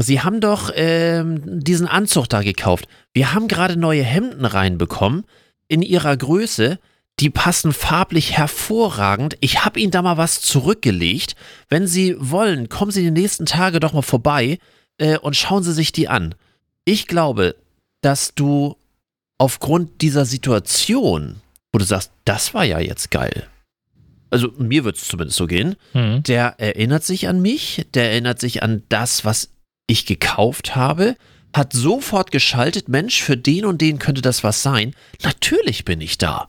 [0.00, 2.86] Sie haben doch ähm, diesen Anzug da gekauft.
[3.12, 5.24] Wir haben gerade neue Hemden reinbekommen
[5.66, 6.78] in Ihrer Größe.
[7.20, 9.36] Die passen farblich hervorragend.
[9.40, 11.34] Ich habe Ihnen da mal was zurückgelegt.
[11.68, 14.58] Wenn Sie wollen, kommen Sie die nächsten Tage doch mal vorbei
[14.98, 16.34] äh, und schauen Sie sich die an.
[16.84, 17.56] Ich glaube,
[18.02, 18.76] dass du
[19.36, 21.40] aufgrund dieser Situation,
[21.72, 23.46] wo du sagst, das war ja jetzt geil.
[24.30, 25.76] Also mir wird es zumindest so gehen.
[25.92, 26.22] Hm.
[26.22, 29.50] Der erinnert sich an mich, der erinnert sich an das, was
[29.86, 31.16] ich gekauft habe,
[31.54, 34.94] hat sofort geschaltet, Mensch, für den und den könnte das was sein.
[35.22, 36.48] Natürlich bin ich da.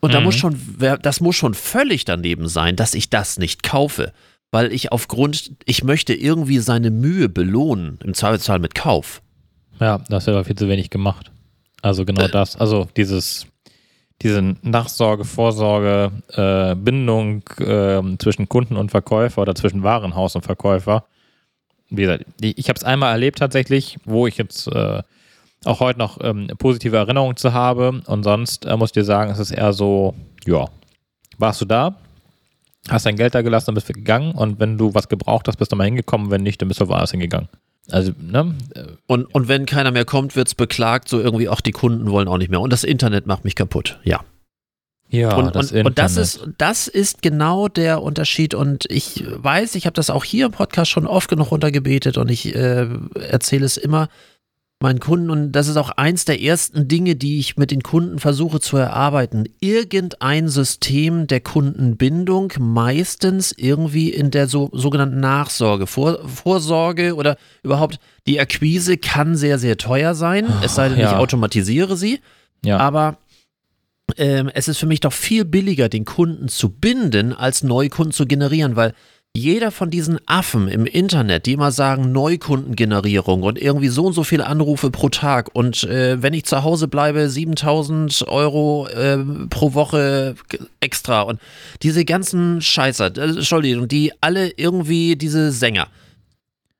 [0.00, 0.26] Und da Mhm.
[0.26, 4.12] muss schon, wer- das muss schon völlig daneben sein, dass ich das nicht kaufe.
[4.50, 9.20] Weil ich aufgrund, ich möchte irgendwie seine Mühe belohnen, im Zweifelsfall mit Kauf.
[9.80, 11.30] Ja, das wird aber viel zu wenig gemacht.
[11.82, 12.30] Also genau Äh.
[12.30, 12.56] das.
[12.56, 13.46] Also dieses,
[14.22, 21.04] diese Nachsorge, Vorsorge, äh, Bindung ähm, zwischen Kunden und Verkäufer oder zwischen Warenhaus und Verkäufer.
[21.90, 25.02] Wie gesagt, ich, ich habe es einmal erlebt tatsächlich, wo ich jetzt äh,
[25.64, 28.00] auch heute noch ähm, positive Erinnerungen zu habe.
[28.06, 30.14] Und sonst äh, muss ich dir sagen, es ist eher so,
[30.46, 30.66] ja,
[31.38, 31.96] warst du da,
[32.88, 34.32] hast dein Geld da gelassen und bist gegangen.
[34.32, 36.30] Und wenn du was gebraucht hast, bist du mal hingekommen.
[36.30, 37.48] Wenn nicht, dann bist du woanders hingegangen.
[37.90, 38.54] Also, ne?
[39.06, 42.28] Und, und wenn keiner mehr kommt, wird es beklagt, so irgendwie, auch die Kunden wollen
[42.28, 42.60] auch nicht mehr.
[42.60, 43.98] Und das Internet macht mich kaputt.
[44.04, 44.20] Ja.
[45.10, 48.52] Ja, und, und, und das ist, das ist genau der Unterschied.
[48.52, 52.30] Und ich weiß, ich habe das auch hier im Podcast schon oft genug runtergebetet und
[52.30, 54.08] ich äh, erzähle es immer
[54.80, 55.30] meinen Kunden.
[55.30, 58.76] Und das ist auch eins der ersten Dinge, die ich mit den Kunden versuche zu
[58.76, 59.48] erarbeiten.
[59.60, 65.86] Irgendein System der Kundenbindung, meistens irgendwie in der so, sogenannten Nachsorge.
[65.86, 70.46] Vor, Vorsorge oder überhaupt die Akquise kann sehr, sehr teuer sein.
[70.62, 71.10] Es sei denn, Ja.
[71.12, 72.20] ich automatisiere sie.
[72.64, 72.78] ja.
[72.78, 73.18] Aber
[74.16, 78.26] ähm, es ist für mich doch viel billiger, den Kunden zu binden, als Neukunden zu
[78.26, 78.94] generieren, weil
[79.36, 84.24] jeder von diesen Affen im Internet, die immer sagen Neukundengenerierung und irgendwie so und so
[84.24, 89.74] viele Anrufe pro Tag und äh, wenn ich zu Hause bleibe, 7000 Euro ähm, pro
[89.74, 90.34] Woche
[90.80, 91.40] extra und
[91.82, 95.88] diese ganzen Scheißer, äh, Entschuldigung, die alle irgendwie diese Sänger,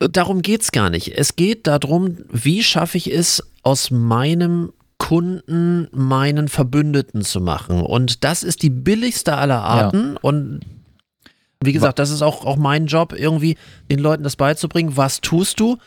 [0.01, 1.17] darum geht es gar nicht.
[1.17, 7.81] Es geht darum, wie schaffe ich es, aus meinem Kunden meinen Verbündeten zu machen.
[7.83, 10.15] Und das ist die billigste aller Arten.
[10.15, 10.19] Ja.
[10.23, 10.61] Und
[11.63, 13.57] wie gesagt, das ist auch, auch mein Job, irgendwie
[13.91, 14.97] den Leuten das beizubringen.
[14.97, 15.79] Was tust du?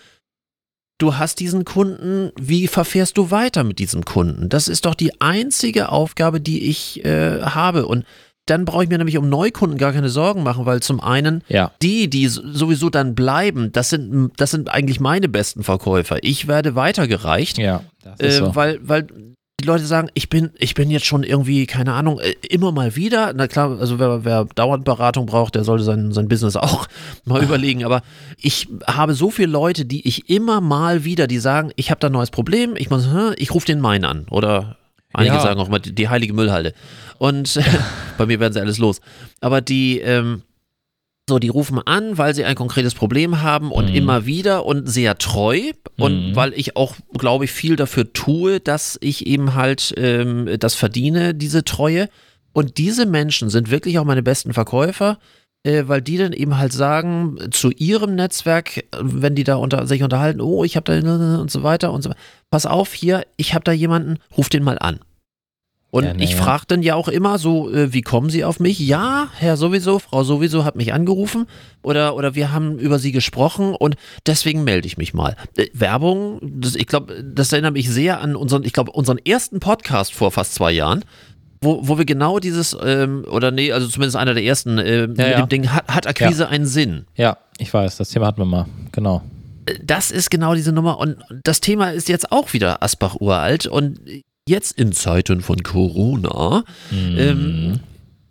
[0.99, 4.49] Du hast diesen Kunden, wie verfährst du weiter mit diesem Kunden?
[4.49, 7.88] Das ist doch die einzige Aufgabe, die ich äh, habe.
[7.88, 8.05] Und
[8.45, 11.72] dann brauche ich mir nämlich um Neukunden gar keine Sorgen machen, weil zum einen ja.
[11.82, 16.17] die, die sowieso dann bleiben, das sind, das sind eigentlich meine besten Verkäufer.
[16.22, 17.84] Ich werde weitergereicht, ja,
[18.17, 18.55] äh, so.
[18.55, 19.07] weil, weil
[19.62, 22.95] die Leute sagen, ich bin, ich bin jetzt schon irgendwie, keine Ahnung, äh, immer mal
[22.95, 23.34] wieder.
[23.34, 26.88] Na klar, also wer, wer dauernd Beratung braucht, der sollte sein, sein Business auch
[27.26, 27.86] mal überlegen.
[27.86, 28.01] Aber
[28.38, 32.07] ich habe so viele Leute, die ich immer mal wieder, die sagen, ich habe da
[32.07, 33.07] ein neues Problem, ich muss,
[33.38, 34.26] ich rufe den meinen an.
[34.30, 34.78] Oder
[35.14, 35.41] einige ja.
[35.41, 36.74] sagen auch mal die, die heilige Müllhalde.
[37.18, 37.59] Und
[38.18, 39.01] bei mir werden sie alles los.
[39.39, 40.43] Aber die, ähm,
[41.32, 43.95] so, die rufen an, weil sie ein konkretes Problem haben und mhm.
[43.95, 45.71] immer wieder und sehr treu.
[45.97, 46.36] Und mhm.
[46.36, 51.34] weil ich auch, glaube ich, viel dafür tue, dass ich eben halt ähm, das verdiene,
[51.34, 52.09] diese Treue.
[52.51, 55.19] Und diese Menschen sind wirklich auch meine besten Verkäufer,
[55.63, 60.03] äh, weil die dann eben halt sagen zu ihrem Netzwerk, wenn die da unter, sich
[60.03, 62.19] unterhalten, oh, ich habe da und so weiter und so weiter.
[62.49, 64.99] Pass auf, hier, ich habe da jemanden, ruf den mal an.
[65.92, 68.80] Und ja, ich frage dann ja auch immer so, äh, wie kommen Sie auf mich?
[68.80, 71.48] Ja, Herr sowieso, Frau sowieso hat mich angerufen
[71.84, 75.36] oder, oder wir haben über Sie gesprochen und deswegen melde ich mich mal.
[75.58, 79.60] Äh, Werbung, das, ich glaube, das erinnert mich sehr an unseren, ich glaube, unseren ersten
[79.60, 81.04] Podcast vor fast zwei Jahren.
[81.64, 85.08] Wo, wo wir genau dieses, ähm, oder nee, also zumindest einer der ersten, äh, ja,
[85.08, 85.42] mit ja.
[85.42, 87.06] dem Ding, hat, hat Akquise einen Sinn?
[87.16, 89.22] Ja, ich weiß, das Thema hatten wir mal, genau
[89.68, 93.68] äh, das ist genau diese Nummer und das Thema ist jetzt auch wieder Asbach uralt
[93.68, 94.00] und
[94.48, 97.18] jetzt in Zeiten von Corona, mhm.
[97.18, 97.80] ähm,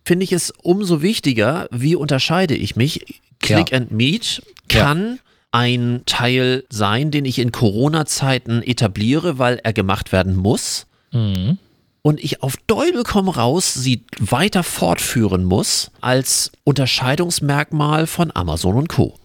[0.05, 3.21] finde ich es umso wichtiger, wie unterscheide ich mich.
[3.41, 3.79] Click ja.
[3.79, 5.19] and Meet kann ja.
[5.53, 10.87] ein Teil sein, den ich in Corona-Zeiten etabliere, weil er gemacht werden muss.
[11.13, 11.59] Mhm.
[12.03, 18.89] Und ich auf Däubel komm raus sie weiter fortführen muss als Unterscheidungsmerkmal von Amazon und
[18.89, 19.20] Co.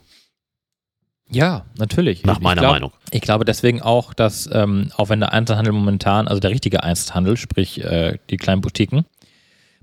[1.29, 2.23] Ja, natürlich.
[2.23, 2.91] Nach meiner glaub, Meinung.
[3.11, 7.35] Ich glaube deswegen auch, dass ähm, auch wenn der Einzelhandel momentan, also der richtige Einzelhandel,
[7.37, 9.05] sprich äh, die kleinen Boutiquen,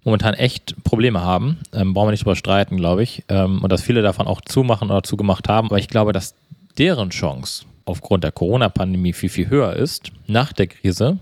[0.05, 3.83] momentan echt Probleme haben, ähm, brauchen wir nicht drüber streiten, glaube ich, ähm, und dass
[3.83, 6.35] viele davon auch zumachen oder zugemacht haben, aber ich glaube, dass
[6.79, 11.19] deren Chance aufgrund der Corona-Pandemie viel, viel höher ist, nach der Krise,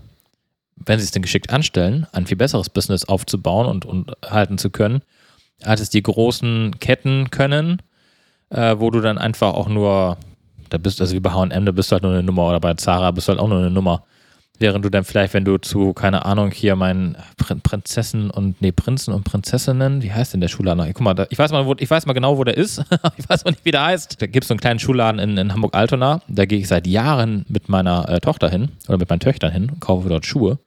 [0.75, 4.69] wenn sie es denn geschickt anstellen, ein viel besseres Business aufzubauen und, und halten zu
[4.69, 5.01] können,
[5.63, 7.81] als es die großen Ketten können,
[8.51, 10.17] äh, wo du dann einfach auch nur,
[10.69, 12.73] da bist, also wie bei HM, da bist du halt nur eine Nummer oder bei
[12.75, 14.03] Zara bist du halt auch nur eine Nummer.
[14.59, 17.17] Während du dann vielleicht, wenn du zu, keine Ahnung, hier meinen
[17.63, 20.85] Prinzessin und, nee, Prinzen und Prinzessinnen, wie heißt denn der Schulladen?
[20.93, 22.77] Guck mal, da, ich, weiß mal wo, ich weiß mal genau, wo der ist.
[23.17, 24.21] ich weiß mal nicht, wie der heißt.
[24.21, 26.21] Da gibt es so einen kleinen Schulladen in, in Hamburg-Altona.
[26.27, 29.71] Da gehe ich seit Jahren mit meiner äh, Tochter hin oder mit meinen Töchtern hin
[29.71, 30.59] und kaufe dort Schuhe.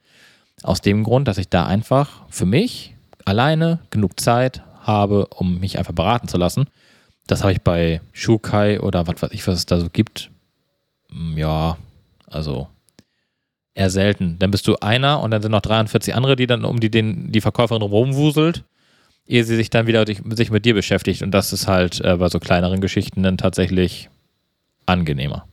[0.65, 5.79] Aus dem Grund, dass ich da einfach für mich alleine genug Zeit habe, um mich
[5.79, 6.67] einfach beraten zu lassen.
[7.27, 10.31] Das habe ich bei Shukai oder was weiß ich, was es da so gibt.
[11.11, 11.79] Hm, ja,
[12.27, 12.69] also
[13.75, 14.39] eher selten.
[14.39, 17.33] Dann bist du einer und dann sind noch 43 andere, die dann um die, den,
[17.33, 18.65] die Verkäuferin rumwuselt,
[19.27, 21.23] ehe sie sich dann wieder sich mit dir beschäftigt.
[21.23, 24.09] Und das ist halt äh, bei so kleineren Geschichten dann tatsächlich
[24.87, 25.47] angenehmer.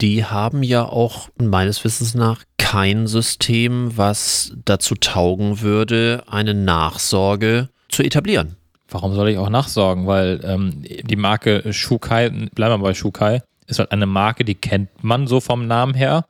[0.00, 7.68] Die haben ja auch meines Wissens nach kein System, was dazu taugen würde, eine Nachsorge
[7.88, 8.56] zu etablieren.
[8.90, 10.06] Warum soll ich auch nachsorgen?
[10.06, 15.02] Weil ähm, die Marke Shukai, bleiben wir bei Shukai, ist halt eine Marke, die kennt
[15.02, 16.24] man so vom Namen her.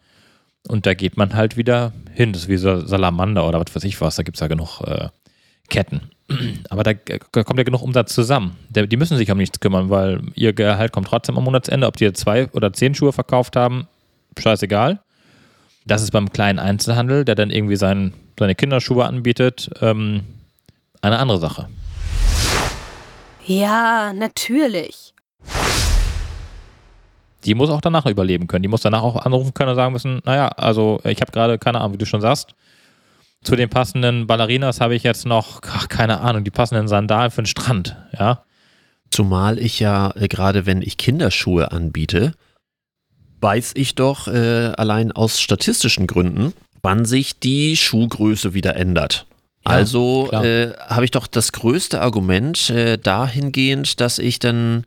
[0.68, 2.32] Und da geht man halt wieder hin.
[2.32, 4.16] Das ist wie so Salamander oder was weiß ich was.
[4.16, 5.08] Da gibt es ja genug äh,
[5.68, 6.10] Ketten.
[6.68, 8.56] Aber da, kommt ja genug Umsatz zusammen.
[8.68, 11.86] Die müssen sich um nichts kümmern, weil ihr Gehalt kommt trotzdem am Monatsende.
[11.86, 13.88] Ob die zwei oder zehn Schuhe verkauft haben,
[14.38, 15.00] scheißegal.
[15.86, 20.22] Das ist beim kleinen Einzelhandel, der dann irgendwie sein, seine Kinderschuhe anbietet, ähm,
[21.00, 21.68] eine andere Sache.
[23.46, 25.14] Ja, natürlich.
[27.44, 28.62] Die muss auch danach überleben können.
[28.62, 31.80] Die muss danach auch anrufen können und sagen müssen, naja, also ich habe gerade, keine
[31.80, 32.54] Ahnung, wie du schon sagst,
[33.42, 37.42] zu den passenden Ballerinas habe ich jetzt noch, ach, keine Ahnung, die passenden Sandalen für
[37.42, 38.44] den Strand, ja.
[39.10, 42.32] Zumal ich ja, äh, gerade wenn ich Kinderschuhe anbiete,
[43.40, 49.26] weiß ich doch äh, allein aus statistischen Gründen, wann sich die Schuhgröße wieder ändert
[49.70, 54.84] also äh, habe ich doch das größte Argument äh, dahingehend, dass ich dann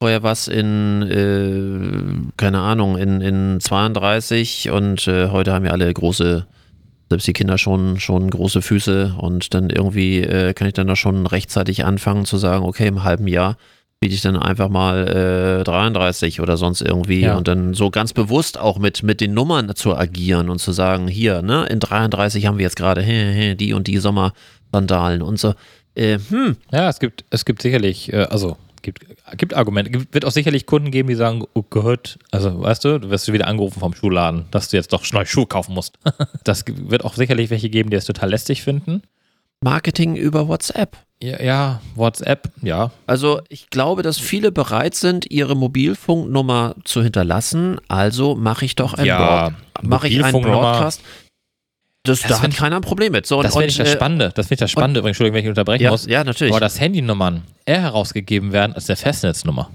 [0.00, 5.92] vorher was in, äh, keine Ahnung, in, in 32 und äh, heute haben ja alle
[5.92, 6.46] große,
[7.08, 10.96] selbst die Kinder schon, schon große Füße und dann irgendwie äh, kann ich dann da
[10.96, 13.56] schon rechtzeitig anfangen zu sagen, okay, im halben Jahr
[14.04, 17.38] biete ich dann einfach mal äh, 33 oder sonst irgendwie Ja.
[17.38, 21.08] und dann so ganz bewusst auch mit, mit den Nummern zu agieren und zu sagen,
[21.08, 25.54] hier, ne, in 33 haben wir jetzt gerade die und die Sommersandalen und so.
[25.94, 29.06] Äh, hm, Ja, es gibt, es gibt sicherlich, äh, also gibt,
[29.38, 29.90] gibt Argumente.
[29.90, 33.32] Gibt, wird auch sicherlich Kunden geben, die sagen, oh Gott, also weißt du, du wirst
[33.32, 35.98] wieder angerufen vom Schuhladen, dass du jetzt doch neue Schuhe kaufen musst.
[36.44, 39.00] das wird auch sicherlich welche geben, die es total lästig finden.
[39.62, 40.98] Marketing über WhatsApp.
[41.24, 42.90] Ja, ja WhatsApp, ja.
[43.06, 47.78] Also ich glaube, dass viele bereit sind, ihre Mobilfunknummer zu hinterlassen.
[47.88, 49.52] Also mache ich doch ein Ja,
[49.82, 50.42] mache ich einen.
[50.42, 51.00] Broadcast.
[52.02, 53.24] Das, Das da hat find- keiner ein Problem mit.
[53.26, 54.30] So, und, Das finde ich und, das äh, Spannende.
[54.34, 56.04] Das finde ich das Spannende, übrigens, Entschuldigung, wenn ich unterbrechen ja, muss.
[56.06, 56.52] ja, natürlich.
[56.52, 59.70] Aber dass Handynummern eher herausgegeben werden als der Festnetznummer.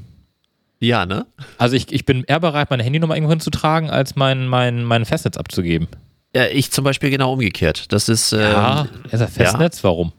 [0.80, 1.26] ja, ne?
[1.58, 5.38] Also ich, ich bin eher bereit, meine Handynummer irgendwo hinzutragen, als mein, mein, mein Festnetz
[5.38, 5.88] abzugeben.
[6.36, 7.92] Ja, ich zum Beispiel genau umgekehrt.
[7.92, 9.84] Das ist, ähm, ja, ist das Festnetz?
[9.84, 10.14] Warum?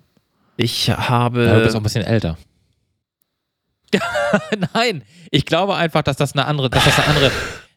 [0.60, 1.44] Ich habe.
[1.46, 2.36] Ja, du bist auch ein bisschen älter.
[4.74, 7.30] Nein, ich glaube einfach, dass das eine andere, dass das eine andere,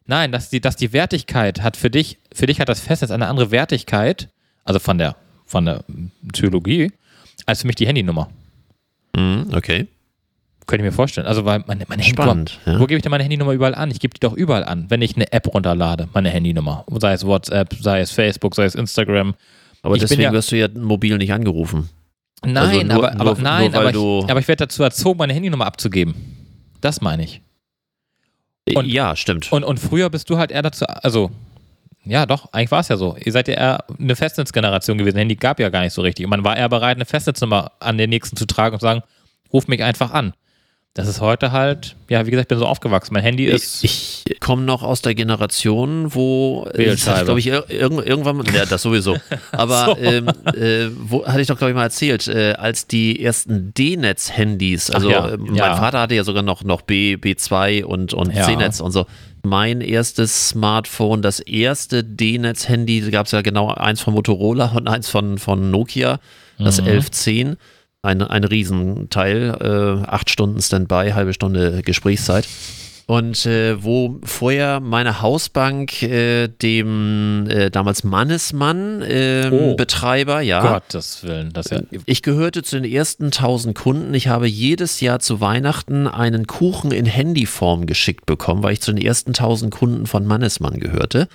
[0.06, 3.26] nein, dass die, dass die Wertigkeit hat für dich, für dich hat das Festnetz eine
[3.26, 4.28] andere Wertigkeit,
[4.64, 5.16] also von der,
[5.46, 5.84] von der
[6.32, 6.92] Psychologie,
[7.46, 8.30] als für mich die Handynummer.
[9.16, 9.88] Hm, okay.
[10.66, 11.26] Könnte ich mir vorstellen.
[11.26, 12.58] Also, weil meine, meine Handynummer, Spannend.
[12.64, 12.78] Ja.
[12.80, 13.90] wo gebe ich denn meine Handynummer überall an?
[13.90, 16.84] Ich gebe die doch überall an, wenn ich eine App runterlade, meine Handynummer.
[17.00, 19.34] Sei es WhatsApp, sei es Facebook, sei es Instagram.
[19.82, 21.90] Aber ich deswegen ja- wirst du ja mobil nicht angerufen.
[22.52, 23.90] Nein, Also nur- aber, aber nur- nein, nur aber,
[24.24, 26.14] ich, aber ich werde dazu erzogen, meine Handynummer abzugeben.
[26.80, 27.40] Das meine ich.
[28.74, 29.52] Und- ja, stimmt.
[29.52, 31.30] Und, und früher bist du halt eher dazu, also,
[32.04, 33.16] ja doch, eigentlich war es ja so.
[33.22, 35.18] Ihr seid ja eher eine Festnetzgeneration gewesen.
[35.18, 36.24] Handy gab ja gar nicht so richtig.
[36.26, 39.02] Und man war eher bereit, eine Festnetznummer an den nächsten zu tragen und zu sagen,
[39.52, 40.32] ruf mich einfach an.
[40.96, 43.14] Das ist heute halt, ja, wie gesagt, ich bin so aufgewachsen.
[43.14, 43.82] Mein Handy ist.
[43.82, 47.24] ich komme noch aus der Generation, wo äh, Wählscheibe.
[47.24, 49.16] glaube ich ir irg irgendwann, ja, das sowieso.
[49.50, 49.96] Aber So.
[49.98, 54.90] ähm, äh, wo hatte ich doch glaube ich mal erzählt, äh, als die ersten D-Netz-Handys,
[54.90, 55.74] also ja, äh, mein ja.
[55.76, 58.44] Vater hatte ja sogar noch noch B B2 und und Ja.
[58.44, 59.06] C-Netz und so.
[59.42, 65.08] Mein erstes Smartphone, das erste D-Netz-Handy, gab es ja genau eins von Motorola und eins
[65.08, 66.20] von von Nokia,
[66.58, 66.86] das Mhm.
[66.86, 67.56] 1110.
[68.04, 69.56] Ein, ein Riesenteil,
[70.04, 72.46] äh, acht Stunden Standby, halbe Stunde Gesprächszeit.
[73.06, 79.74] Und äh, wo vorher meine Hausbank äh, dem äh, damals Mannesmann ähm, Oh.
[79.76, 80.60] Betreiber, ja.
[80.60, 81.80] Gottes Willen, das ja.
[82.06, 84.14] Ich gehörte zu den ersten 1000 Kunden.
[84.14, 88.92] Ich habe jedes Jahr zu Weihnachten einen Kuchen in Handyform geschickt bekommen, weil ich zu
[88.92, 91.28] den ersten 1000 Kunden von Mannesmann gehörte.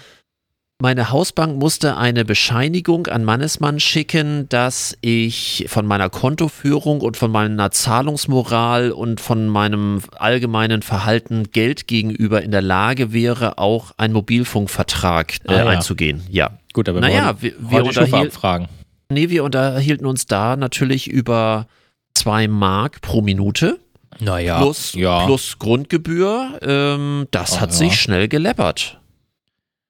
[0.81, 7.31] Meine Hausbank musste eine Bescheinigung an Mannesmann schicken, dass ich von meiner Kontoführung und von
[7.31, 14.13] meiner Zahlungsmoral und von meinem allgemeinen Verhalten Geld gegenüber in der Lage wäre, auch einen
[14.13, 15.65] Mobilfunkvertrag äh, Ah, ja.
[15.65, 16.23] einzugehen.
[16.29, 16.51] Ja.
[16.71, 18.67] Gut, aber Naja, wir, wir, heute die Schufa unterhiel abfragen.
[19.11, 21.67] nee, wir unterhielten uns da natürlich über
[22.13, 23.79] zwei Mark pro Minute
[24.21, 25.25] Naja, plus, ja.
[25.25, 26.57] plus Grundgebühr.
[26.61, 27.75] Ähm, das Ah, hat ja.
[27.75, 28.98] sich schnell geleppert.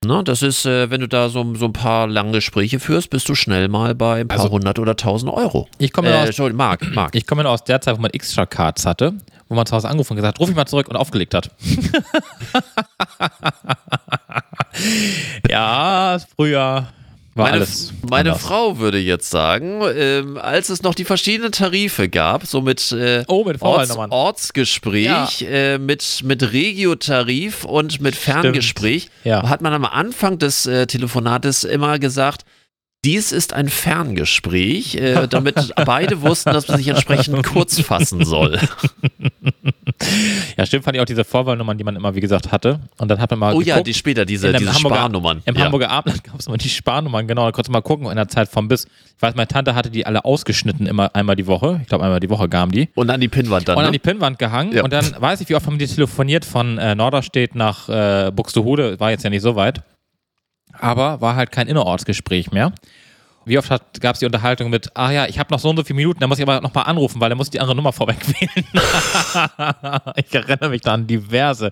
[0.05, 3.27] Ne, das ist, äh, wenn du da so, so ein paar lange Gespräche führst, bist
[3.27, 5.67] du schnell mal bei ein paar Also- hundert oder tausend Euro.
[5.77, 7.15] Ich komme Äh, aus, Entschuldigung, Mark, Mark.
[7.15, 9.15] ich komme aus der Zeit, wo man extra Cards hatte,
[9.49, 11.51] wo man zu Hause angerufen und gesagt, ruf ich mal zurück und aufgelegt hat.
[15.49, 16.87] ja, früher
[17.39, 17.91] war meine alles.
[18.07, 18.43] meine anders.
[18.45, 23.23] Frau würde jetzt sagen, ähm, als es noch die verschiedenen Tarife gab, so mit äh,
[23.27, 23.97] Oh, mit Orts.
[23.97, 29.47] Ortsgespräch, äh, mit, mit Regiotarif und mit Ferngespräch, Ja.
[29.49, 32.43] hat man am Anfang des äh, Telefonates immer gesagt,
[33.05, 38.59] dies ist ein Ferngespräch, äh, damit beide wussten, dass man sich entsprechend kurz fassen soll.
[40.57, 42.79] Ja, stimmt, fand ich auch diese Vorwahlnummern, die man immer, wie gesagt, hatte.
[42.97, 45.41] Und dann hat man mal Oh ja, geguckt, die später, diese, diese Hamburger- Sparnummern.
[45.45, 45.65] Im ja.
[45.65, 48.27] Hamburger Abendland gab es immer die Sparnummern, genau, da konntest du mal gucken in der
[48.27, 48.85] Zeit vom Bis.
[48.85, 51.79] Ich weiß, meine Tante hatte die alle ausgeschnitten, immer einmal die Woche.
[51.81, 52.89] Ich glaube, einmal die Woche gaben die.
[52.95, 53.77] Und an die Pinnwand dann.
[53.77, 53.93] und an ne?
[53.93, 54.73] die Pinnwand gehangen.
[54.73, 54.83] Ja.
[54.83, 58.99] Und dann weiß ich, wie oft haben die telefoniert von äh, Norderstedt nach äh, Buxtehude.
[58.99, 59.81] War jetzt ja nicht so weit.
[60.81, 62.71] Aber war halt kein Innerortsgespräch mehr.
[63.45, 63.69] Wie oft
[63.99, 66.19] gab es die Unterhaltung mit, ah ja, ich habe noch so und so viele Minuten,
[66.19, 68.65] da muss ich aber nochmal anrufen, weil er muss die andere Nummer vorweg wählen.
[70.15, 71.71] ich erinnere mich da an diverse,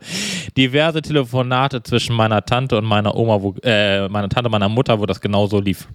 [0.56, 5.00] diverse Telefonate zwischen meiner Tante und meiner Oma, wo, äh, meiner Tante und meiner Mutter,
[5.00, 5.88] wo das genau so lief.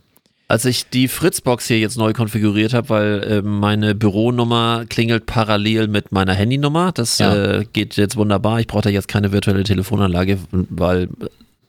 [0.49, 5.89] Als ich die Fritzbox hier jetzt neu konfiguriert habe, weil äh, meine Büronummer klingelt parallel
[5.89, 6.93] mit meiner Handynummer.
[6.93, 7.35] Das Ja.
[7.35, 8.61] äh, geht jetzt wunderbar.
[8.61, 11.09] Ich brauche da jetzt keine virtuelle Telefonanlage, weil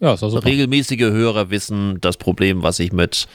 [0.03, 0.43] Ja, ist super.
[0.45, 3.25] regelmäßige Hörer wissen das Problem, was ich mit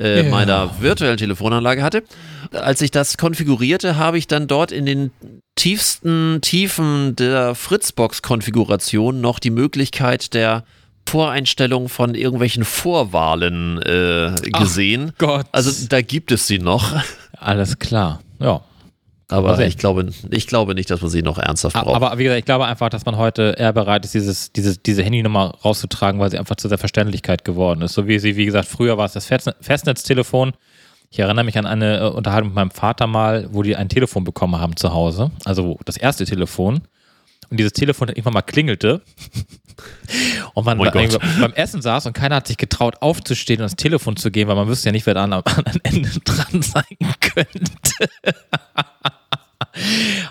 [0.00, 0.30] äh, Ja.
[0.30, 2.04] meiner virtuellen Telefonanlage hatte.
[2.52, 5.10] Als ich das konfigurierte, habe ich dann dort in den
[5.56, 10.64] tiefsten Tiefen der Fritzbox-Konfiguration noch die Möglichkeit der
[11.08, 15.12] Voreinstellung von irgendwelchen Vorwahlen äh, gesehen.
[15.18, 15.46] Gott.
[15.52, 16.92] Also da gibt es sie noch.
[17.32, 18.20] Alles klar.
[18.40, 18.62] Ja.
[19.34, 19.68] Aber sehen.
[19.68, 21.94] ich glaube, ich glaube nicht, dass man sie noch ernsthaft braucht.
[21.94, 25.02] Aber wie gesagt, ich glaube einfach, dass man heute eher bereit ist, dieses, dieses, diese
[25.02, 27.94] Handynummer rauszutragen, weil sie einfach zu der Verständlichkeit geworden ist.
[27.94, 30.52] So wie sie, wie gesagt, früher war es das Festne- Festnetztelefon.
[31.10, 34.24] Ich erinnere mich an eine äh, Unterhaltung mit meinem Vater mal, wo die ein Telefon
[34.24, 35.30] bekommen haben zu Hause.
[35.44, 36.82] Also das erste Telefon.
[37.50, 39.02] Und dieses Telefon irgendwann mal klingelte.
[40.54, 44.16] Und man Oh beim Essen saß und keiner hat sich getraut, aufzustehen und das Telefon
[44.16, 46.84] zu gehen, weil man wüsste ja nicht, wer da am anderen Ende dran sein
[47.20, 48.08] könnte.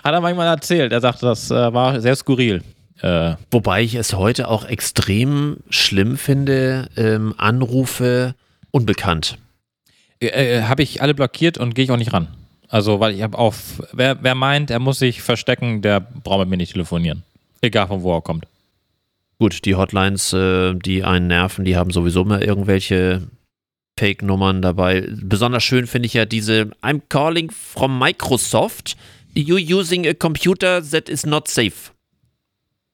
[0.02, 0.92] Hat er manchmal erzählt.
[0.92, 2.62] Er sagte, das äh, war sehr skurril.
[3.00, 8.34] Äh, Wobei ich es heute auch extrem schlimm finde, ähm, Anrufe
[8.70, 9.36] unbekannt.
[10.20, 12.28] äh, äh, habe ich alle blockiert und gehe ich auch nicht ran.
[12.68, 16.48] Also, weil ich habe auf, wer, wer meint, er muss sich verstecken, der braucht mit
[16.48, 17.22] mir nicht telefonieren.
[17.60, 18.46] Egal von wo er kommt.
[19.38, 23.22] Gut, die Hotlines, äh, die einen nerven, die haben sowieso immer irgendwelche
[23.98, 25.06] Fake-Nummern dabei.
[25.12, 28.96] Besonders schön finde ich ja diese I'm calling from Microsoft.
[29.36, 31.90] You using a computer that is not safe.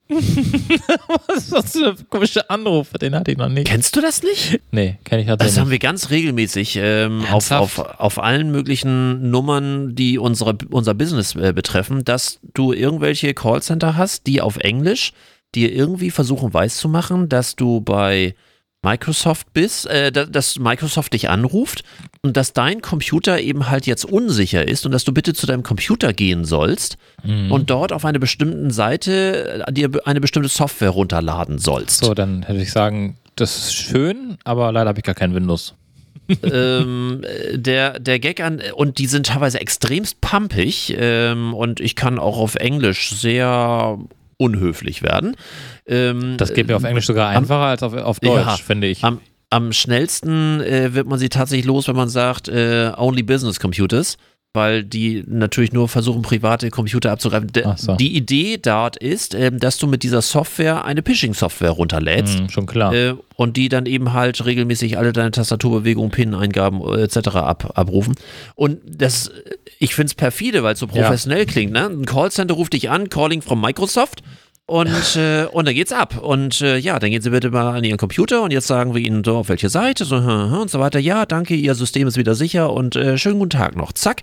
[0.10, 2.90] Was ist das für ein komischer Anruf?
[3.00, 3.68] Den hatte ich noch nicht.
[3.68, 4.60] Kennst du das nicht?
[4.72, 5.72] Nee, kenne ich Das tatsächlich haben nicht.
[5.72, 11.52] wir ganz regelmäßig ähm, auf, auf, auf allen möglichen Nummern, die unsere, unser Business äh,
[11.52, 15.12] betreffen, dass du irgendwelche Callcenter hast, die auf Englisch
[15.54, 18.34] dir irgendwie versuchen weiszumachen, dass du bei
[18.82, 21.82] Microsoft bist, äh, da- dass Microsoft dich anruft
[22.22, 25.62] und dass dein Computer eben halt jetzt unsicher ist und dass du bitte zu deinem
[25.62, 27.52] Computer gehen sollst Mhm.
[27.52, 32.04] und dort auf einer bestimmten Seite äh, dir eine bestimmte Software runterladen sollst.
[32.04, 35.74] So, dann hätte ich sagen, das ist schön, aber leider habe ich gar kein Windows.
[36.44, 41.96] ähm, äh, der, der Gag an, und die sind teilweise extremst pumpig ähm, und ich
[41.96, 43.98] kann auch auf Englisch sehr
[44.36, 45.36] unhöflich werden.
[45.86, 49.02] Ähm, Das geht mir auf Englisch sogar einfacher als auf, auf Deutsch, Ja, finde ich.
[49.04, 49.20] am,
[49.50, 54.16] am schnellsten äh, wird man sie tatsächlich los, wenn man sagt, äh, only business computers,
[54.52, 57.52] weil die natürlich nur versuchen, private Computer abzugreifen.
[57.52, 57.94] De so.
[57.94, 62.38] Die Idee dort ist, ähm, dass du mit dieser Software eine Phishing-Software runterlädst.
[62.40, 62.92] Hm, schon klar.
[62.92, 67.28] Äh, und die dann eben halt regelmäßig alle deine Tastaturbewegungen, PIN-Eingaben äh, etc.
[67.36, 68.16] Ab, abrufen.
[68.56, 69.30] Und das,
[69.78, 71.02] ich finde es perfide, weil es so Ja.
[71.02, 71.72] professionell klingt.
[71.72, 71.86] Ne?
[71.86, 74.22] Ein Callcenter ruft dich an, Calling from Microsoft.
[74.70, 76.16] Und, äh, und dann geht's ab.
[76.22, 79.02] Und äh, ja, dann gehen Sie bitte mal an Ihren Computer und jetzt sagen wir
[79.02, 81.00] Ihnen so, auf welche Seite so, und so weiter.
[81.00, 83.92] Ja, danke, Ihr System ist wieder sicher und äh, schönen guten Tag noch.
[83.92, 84.22] Zack.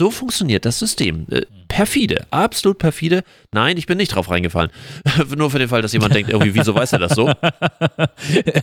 [0.00, 1.26] So funktioniert das System.
[1.30, 3.22] Äh, perfide, absolut perfide.
[3.52, 4.72] Nein, ich bin nicht drauf reingefallen.
[5.36, 7.28] Nur für den Fall, dass jemand denkt, irgendwie, wieso weiß er das so?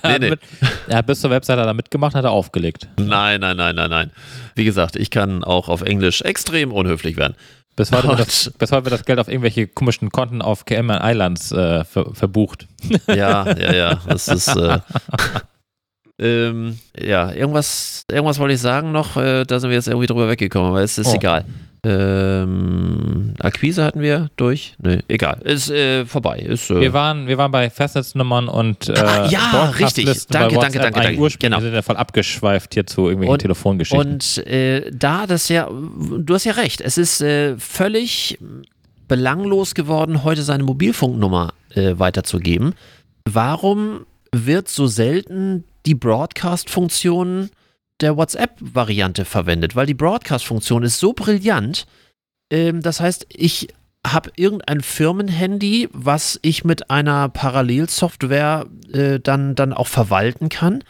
[0.03, 0.31] er, nee.
[0.31, 0.41] Mit,
[0.89, 2.89] er hat bis zur Webseite da mitgemacht, hat er aufgelegt.
[2.97, 4.11] Nein, nein, nein, nein, nein.
[4.55, 7.35] Wie gesagt, ich kann auch auf Englisch extrem unhöflich werden.
[7.75, 10.65] Bis heute, wird Und- das, bis heute wird das Geld auf irgendwelche komischen Konten auf
[10.65, 12.67] Cayman Islands äh, ver, verbucht.
[13.07, 13.95] Ja, ja, ja.
[14.07, 14.49] Das ist.
[14.49, 14.79] Äh,
[16.19, 19.17] ähm, ja, irgendwas, irgendwas wollte ich sagen noch.
[19.17, 21.15] Äh, da sind wir jetzt irgendwie drüber weggekommen, aber es ist Oh.
[21.15, 21.45] egal.
[21.83, 24.75] Ähm, Akquise hatten wir durch?
[24.81, 25.41] Nö, egal.
[25.43, 26.37] Ist äh, vorbei.
[26.39, 30.05] Ist, äh, Wir waren, wir waren bei Festnetznummern und äh, Ah, ja, richtig.
[30.27, 31.19] Danke, danke, danke, danke.
[31.19, 31.57] Ursprünglich Genau.
[31.57, 34.11] Wir sind ja voll abgeschweift hier zu irgendwelchen Und- Telefongeschichten.
[34.13, 38.37] Und äh, da das ja, du hast ja recht, es ist äh, völlig
[39.07, 42.73] belanglos geworden, heute seine Mobilfunknummer äh, weiterzugeben.
[43.25, 47.49] Warum wird so selten die Broadcast-Funktion
[48.01, 49.75] der WhatsApp-Variante verwendet?
[49.75, 51.85] Weil die Broadcast-Funktion ist so brillant.
[52.51, 53.69] Ähm, das heißt, ich
[54.05, 60.83] habe irgendein Firmenhandy, was ich mit einer Parallelsoftware äh, dann, dann auch verwalten kann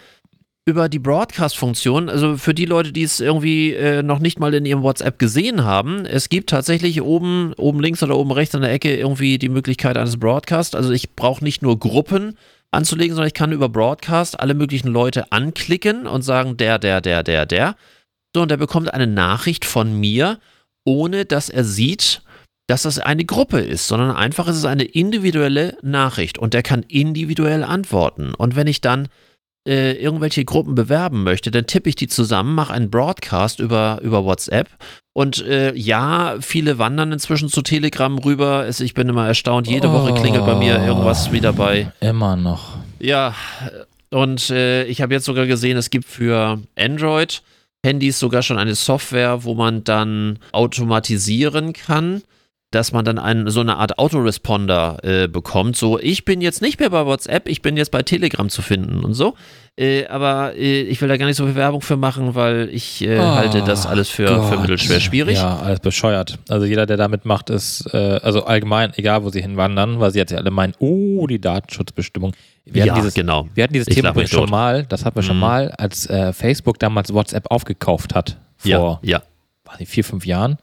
[0.66, 4.66] über die Broadcast-Funktion, also für die Leute, die es irgendwie äh, noch nicht mal in
[4.66, 8.72] ihrem WhatsApp gesehen haben, es gibt tatsächlich oben, oben links oder oben rechts an der
[8.72, 10.76] Ecke irgendwie die Möglichkeit eines Broadcast.
[10.76, 12.38] Also ich brauche nicht nur Gruppen
[12.72, 17.24] anzulegen, sondern ich kann über Broadcast alle möglichen Leute anklicken und sagen, der, der, der,
[17.24, 17.76] der, der.
[18.34, 20.40] So, und er bekommt eine Nachricht von mir,
[20.86, 22.22] ohne dass er sieht,
[22.68, 26.84] dass das eine Gruppe ist, sondern einfach ist es eine individuelle Nachricht und der kann
[26.84, 28.34] individuell antworten.
[28.34, 29.10] Und wenn ich dann
[29.68, 34.26] äh, irgendwelche Gruppen bewerben möchte, dann tippe ich die zusammen, mache einen Broadcast über, über
[34.26, 34.70] WhatsApp.
[35.14, 38.66] Und äh, ja, viele wandern inzwischen zu Telegram rüber.
[38.68, 41.92] Es, ich bin immer erstaunt, jede Woche klingelt bei mir irgendwas wieder bei.
[42.00, 42.78] Immer noch.
[43.00, 43.36] Ja,
[44.10, 47.42] und äh, ich habe jetzt sogar gesehen, es gibt für Android
[47.84, 52.22] Handys sogar schon eine Software, wo man dann automatisieren kann,
[52.72, 55.76] dass man dann einen, so eine Art Autoresponder äh, bekommt.
[55.76, 59.04] So, ich bin jetzt nicht mehr bei WhatsApp, ich bin jetzt bei Telegram zu finden
[59.04, 59.36] und so.
[59.78, 63.02] Äh, aber äh, ich will da gar nicht so viel Werbung für machen, weil ich
[63.04, 65.38] äh, Oh halte das alles für, für mittelschwer schwierig.
[65.38, 66.40] Ja, alles bescheuert.
[66.50, 70.20] Also jeder, der da mitmacht, ist, äh, also allgemein, egal wo sie hinwandern, weil sie
[70.20, 72.34] jetzt ja alle meinen, oh, die Datenschutzbestimmung.
[72.66, 73.48] Wir Ja, hatten dieses, genau.
[73.54, 74.50] Wir hatten dieses Ich Thema schon tot.
[74.50, 75.42] mal, das hatten wir schon Mhm.
[75.42, 78.38] mal, als äh, Facebook damals WhatsApp aufgekauft hat.
[78.64, 79.22] Ja, Vor ja.
[79.66, 80.58] weiß nicht, vier, fünf Jahren.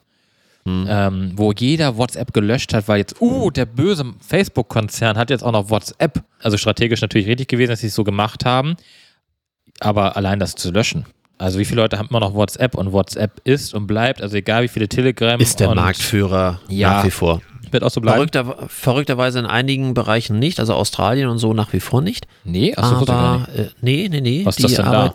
[0.65, 0.87] Hm.
[0.89, 5.53] ähm, wo jeder WhatsApp gelöscht hat, weil jetzt, uh, der böse Facebook-Konzern hat jetzt auch
[5.53, 6.23] noch WhatsApp.
[6.43, 8.77] Also strategisch natürlich richtig gewesen, dass sie es so gemacht haben,
[9.81, 11.07] aber allein das zu löschen.
[11.39, 14.65] Also wie viele Leute haben immer noch WhatsApp und WhatsApp ist und bleibt, also egal
[14.65, 16.95] wie viele Telegram Ist der und Marktführer Ja.
[16.95, 17.41] nach wie vor.
[17.71, 18.17] wird auch so bleiben.
[18.17, 22.27] Verrückter, verrückterweise in einigen Bereichen nicht, also Australien und so nach wie vor nicht.
[22.45, 24.45] Nee, gar aber äh, nee, nee, nee.
[24.45, 25.15] Was ist die das denn da?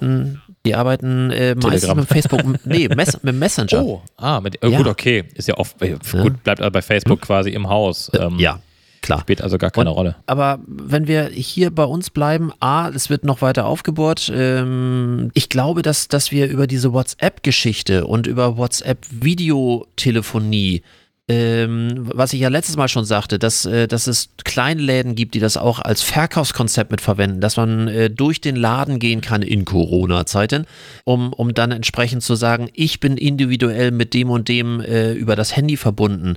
[0.65, 3.83] Die arbeiten äh, meistens mit Facebook, nee, Mess, mit Messenger.
[3.83, 4.77] Oh, ah, mit, äh, Ja.
[4.77, 5.25] gut, okay.
[5.35, 8.09] Ist ja oft, äh, gut, bleibt aber bei Facebook quasi im Haus.
[8.17, 8.59] Ähm, Ja,
[9.01, 9.19] klar.
[9.19, 10.15] Spielt also gar keine Und- Rolle.
[10.25, 14.31] Aber wenn wir hier bei uns bleiben, A, es wird noch weiter aufgebohrt.
[14.33, 20.81] Ähm, ich glaube, dass, dass wir über diese WhatsApp-Geschichte und über WhatsApp-Videotelefonie,
[21.29, 25.39] ähm, was ich ja letztes Mal schon sagte, dass, äh, dass es Kleinläden gibt, die
[25.39, 29.63] das auch als Verkaufskonzept mit verwenden, dass man äh, durch den Laden gehen kann in
[29.63, 30.65] Corona-Zeiten,
[31.05, 35.35] um, um dann entsprechend zu sagen, ich bin individuell mit dem und dem äh, über
[35.35, 36.35] das Handy verbunden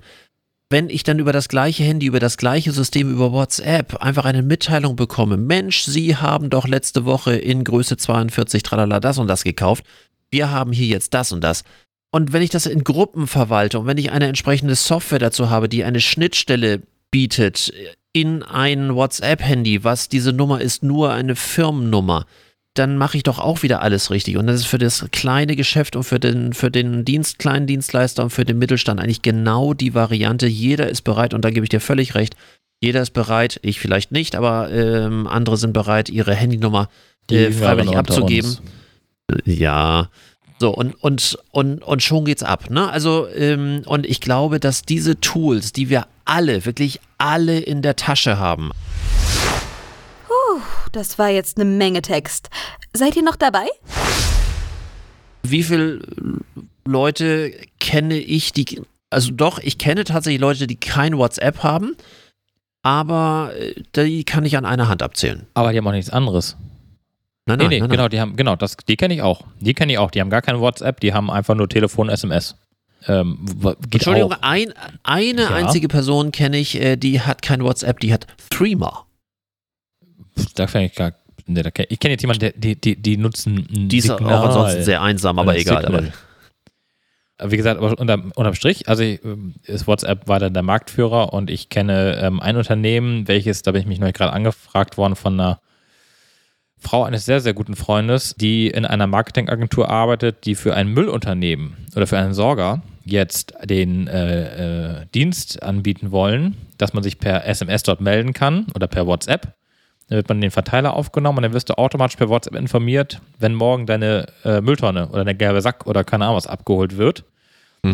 [0.68, 4.42] wenn ich dann über das gleiche Handy, über das gleiche System, über WhatsApp einfach eine
[4.42, 9.44] Mitteilung bekomme, Mensch, Sie haben doch letzte Woche in Größe 42 tralala das und das
[9.44, 9.84] gekauft,
[10.30, 11.62] wir haben hier jetzt das und das.
[12.16, 15.68] Und wenn ich das in Gruppen verwalte und wenn ich eine entsprechende Software dazu habe,
[15.68, 17.70] die eine Schnittstelle bietet
[18.14, 22.24] in ein WhatsApp-Handy, was diese Nummer ist nur eine Firmennummer,
[22.72, 24.38] dann mache ich doch auch wieder alles richtig.
[24.38, 28.22] Und das ist für das kleine Geschäft und für den, für den Dienst, kleinen Dienstleister
[28.22, 30.46] und für den Mittelstand eigentlich genau die Variante.
[30.46, 32.34] Jeder ist bereit, und da gebe ich dir völlig recht,
[32.80, 36.88] jeder ist bereit, ich vielleicht nicht, aber ähm, andere sind bereit, ihre Handynummer
[37.30, 38.56] äh, freiwillig abzugeben.
[39.28, 39.42] uns.
[39.44, 40.08] Ja.
[40.58, 42.70] So, und, und, und, und schon geht's ab.
[42.70, 42.90] Ne?
[42.90, 47.96] Also, ähm, und ich glaube, dass diese Tools, die wir alle, wirklich alle in der
[47.96, 48.70] Tasche haben,
[50.92, 52.48] Das war jetzt eine Menge Text.
[52.94, 53.66] Seid ihr noch dabei?
[55.50, 56.00] wie viele
[56.84, 61.96] Leute kenne ich, die, also doch, ich kenne tatsächlich Leute, die kein WhatsApp haben,
[62.82, 65.46] aber äh, die kann ich an einer Hand abzählen.
[65.54, 66.56] Aber die haben auch nichts anderes.
[67.48, 68.10] Nein, Nee, nein, nee, nein, genau, nein.
[68.10, 69.42] die haben, genau, das, die kenne ich auch.
[69.60, 70.10] Die kenne ich auch.
[70.10, 72.56] Die haben gar kein WhatsApp, die haben einfach nur Telefon, SMS.
[73.06, 73.38] Ähm,
[73.92, 74.72] Entschuldigung, ein,
[75.04, 75.48] eine Ja.
[75.50, 79.04] einzige Person kenne ich, äh, die hat kein WhatsApp, die hat Threema.
[80.56, 81.12] Da kenn ich gar.
[81.46, 84.34] Nee, da kenn, ich kenne jetzt jemanden, der, die, die, die nutzen Die ist Signal.
[84.34, 85.84] auch ansonsten sehr einsam, aber Ein egal.
[85.86, 86.02] Aber.
[87.50, 91.50] Wie gesagt, aber unterm, unterm Strich, also ich, ähm, ist WhatsApp weiter der Marktführer und
[91.50, 95.34] ich kenne ähm, ein Unternehmen, welches, da bin ich mich neulich gerade angefragt worden von
[95.38, 95.60] einer
[96.78, 101.76] Frau eines sehr, sehr guten Freundes, die in einer Marketingagentur arbeitet, die für ein Müllunternehmen
[101.96, 107.46] oder für einen Sorger jetzt den äh, äh, Dienst anbieten wollen, dass man sich per
[107.46, 109.54] SMS dort melden kann oder per WhatsApp.
[110.08, 113.20] Dann wird man in den Verteiler aufgenommen und dann wirst du automatisch per WhatsApp informiert,
[113.38, 117.24] wenn morgen deine äh, Mülltonne oder der gelbe Sack oder keine Ahnung was abgeholt wird.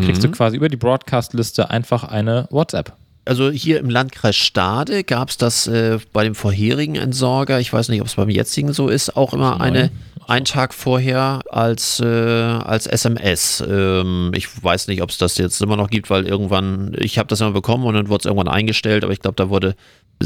[0.01, 2.93] Kriegst du quasi über die Broadcast-Liste einfach eine WhatsApp.
[3.25, 7.89] Also hier im Landkreis Stade gab es das äh, bei dem vorherigen Entsorger, ich weiß
[7.89, 9.91] nicht, ob es beim jetzigen so ist, auch immer eine
[10.27, 13.63] einen Tag vorher als, äh, als SMS.
[13.67, 17.27] Ähm, ich weiß nicht, ob es das jetzt immer noch gibt, weil irgendwann, ich habe
[17.27, 19.75] das immer bekommen und dann wurde es irgendwann eingestellt, aber ich glaube, da wurde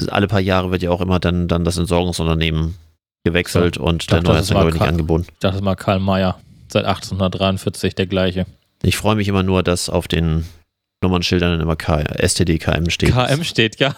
[0.09, 2.75] alle paar Jahre wird ja auch immer dann, dann das Entsorgungsunternehmen
[3.23, 5.25] gewechselt und der neue ist dann, glaube ich, nicht angeboten.
[5.31, 6.37] Ich dachte mal Karl Mayer,
[6.67, 8.45] seit 1843 der gleiche.
[8.83, 10.45] Ich freue mich immer nur, dass auf den
[11.01, 13.11] Nummernschildern dann immer K STD KM steht.
[13.13, 13.93] KM steht, ja.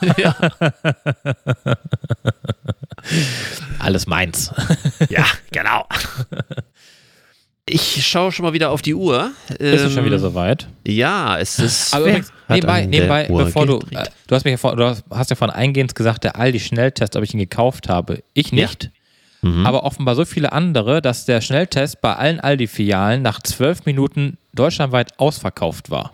[3.80, 4.54] Alles meins.
[5.10, 5.86] Ja, genau.
[7.66, 9.32] Ich schaue schon mal wieder auf die Uhr.
[9.50, 10.68] Ist es schon Ähm, wieder soweit?
[10.86, 11.94] Ja, es ist.
[11.94, 15.04] Aber übrigens, hat nebenbei, nebenbei bevor du, äh, du hast mir ja vor, du hast,
[15.10, 18.24] hast ja von eingehend gesagt, der Aldi-Schnelltest, ob ich ihn gekauft habe.
[18.34, 18.66] Ich Ja.
[18.66, 18.92] nicht.
[19.42, 19.66] Mhm.
[19.66, 25.18] Aber offenbar so viele andere, dass der Schnelltest bei allen Aldi-Filialen nach zwölf Minuten deutschlandweit
[25.18, 26.12] ausverkauft war.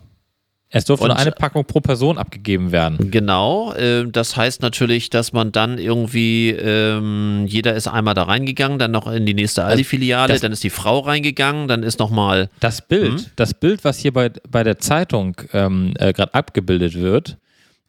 [0.70, 3.12] Es durfte Und- nur eine Packung pro Person abgegeben werden.
[3.12, 8.80] Genau, äh, das heißt natürlich, dass man dann irgendwie, ähm, jeder ist einmal da reingegangen,
[8.80, 12.50] dann noch in die nächste Aldi-Filiale, das- dann ist die Frau reingegangen, dann ist nochmal,
[12.60, 13.26] Das Bild, Mhm.
[13.36, 17.38] das Bild, was hier bei, bei der Zeitung ähm, äh, gerade abgebildet wird,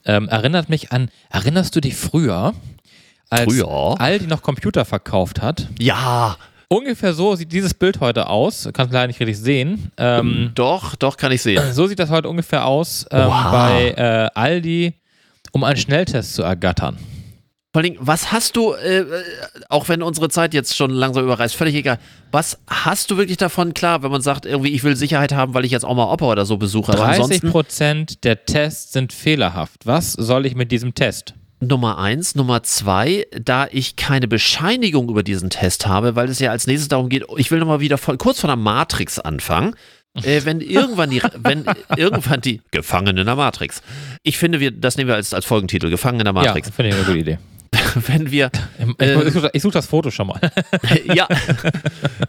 [0.05, 2.53] ähm, erinnert mich an, erinnerst du dich früher,
[3.31, 4.01] als Früher?
[4.01, 5.67] Aldi noch Computer verkauft hat?
[5.81, 6.37] ja,
[6.69, 8.69] Ungefähr so sieht dieses Bild heute aus.
[8.73, 9.93] Kannst leider nicht richtig sehen.
[9.97, 11.63] Ähm, doch, doch, kann ich sehen.
[11.73, 13.51] so sieht das heute ungefähr aus ähm, Oha.
[13.53, 14.95] bei äh, Aldi,
[15.53, 16.99] um einen Schnelltest zu ergattern.
[17.77, 19.23] Vor allem, was hast du, äh, äh,
[19.69, 21.99] auch wenn unsere Zeit jetzt schon langsam überreißt, völlig egal,
[22.33, 25.67] was hast du wirklich davon, klar, wenn man sagt, irgendwie, ich will Sicherheit haben, weil
[25.67, 29.13] ich jetzt auch mal Opa oder so besuche, aber 30 ansonsten, Prozent der Tests sind
[29.13, 29.85] fehlerhaft.
[29.85, 31.35] Was soll ich mit diesem Test?
[31.67, 32.35] Nummer eins.
[32.35, 36.89] Nummer zwei, da ich keine Bescheinigung über diesen Test habe, weil es ja als nächstes
[36.89, 39.75] darum geht, ich will nochmal wieder von, kurz von der Matrix anfangen.
[40.23, 41.65] äh, wenn irgendwann die, wenn
[41.97, 43.83] irgendwann die Gefangene in der Matrix.
[44.23, 46.69] Ich finde, wir, das nehmen wir als, als Folgentitel, Gefangene in der Matrix.
[46.69, 47.39] Ja, finde ich eine gute Idee.
[48.07, 50.41] wenn wir, Ich, ich, suche- ich suche das Foto schon mal.
[51.15, 51.27] ja,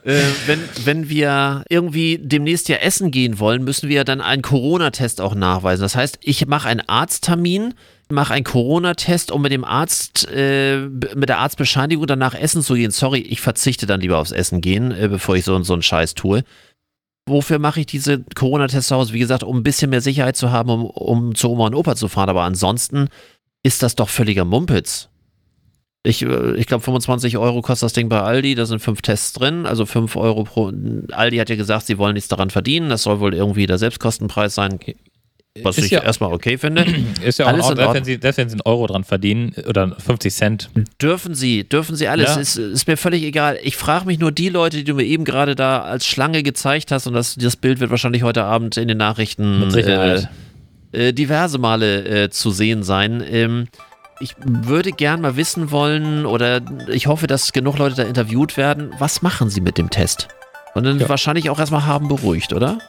[0.04, 5.22] äh, wenn, wenn wir irgendwie demnächst ja essen gehen wollen, müssen wir dann einen Corona-Test
[5.22, 5.84] auch nachweisen.
[5.84, 7.76] Das heißt, ich mache einen Arzttermin,
[8.10, 12.92] mache einen Corona-Test, um mit dem Arzt, äh, mit der Arztbescheinigung danach essen zu gehen.
[12.92, 16.14] Sorry, ich verzichte dann lieber aufs Essen gehen, äh, bevor ich so, so einen Scheiß
[16.14, 16.44] tue.
[17.28, 19.14] Wofür mache ich diese Corona-Tests zu Hause?
[19.14, 21.96] Wie gesagt, um ein bisschen mehr Sicherheit zu haben, um, um zu Oma und Opa
[21.96, 22.30] zu fahren.
[22.30, 23.10] Aber ansonsten
[23.64, 25.10] ist das doch völliger Mumpitz.
[26.04, 28.56] Ich, äh, ich glaube, 25 Euro kostet das Ding bei Aldi.
[28.56, 30.72] Da sind fünf Tests drin, also 5 Euro pro.
[31.12, 32.90] Aldi hat ja gesagt, sie wollen nichts daran verdienen.
[32.90, 34.80] Das soll wohl irgendwie der Selbstkostenpreis sein,
[35.64, 36.86] was Ist ich ja- erstmal okay finde.
[37.24, 39.54] Ist ja auch Alles in Ordnung, wenn, sie, selbst wenn sie einen Euro dran verdienen
[39.68, 40.70] oder 50 Cent.
[41.02, 42.36] Dürfen sie, dürfen sie alles.
[42.36, 42.42] Ja.
[42.42, 43.58] Ist, ist mir völlig egal.
[43.64, 46.92] Ich frage mich nur die Leute, die du mir eben gerade da als Schlange gezeigt
[46.92, 49.64] hast, und das, das Bild wird wahrscheinlich heute Abend in den Nachrichten.
[49.76, 50.22] Äh,
[50.94, 53.24] äh, diverse Male äh, zu sehen sein.
[53.30, 53.68] Ähm,
[54.20, 58.92] ich würde gern mal wissen wollen, oder ich hoffe, dass genug Leute da interviewt werden.
[58.98, 60.28] Was machen sie mit dem Test?
[60.74, 61.10] Und dann Ja.
[61.10, 62.80] wahrscheinlich auch erstmal haben beruhigt, oder?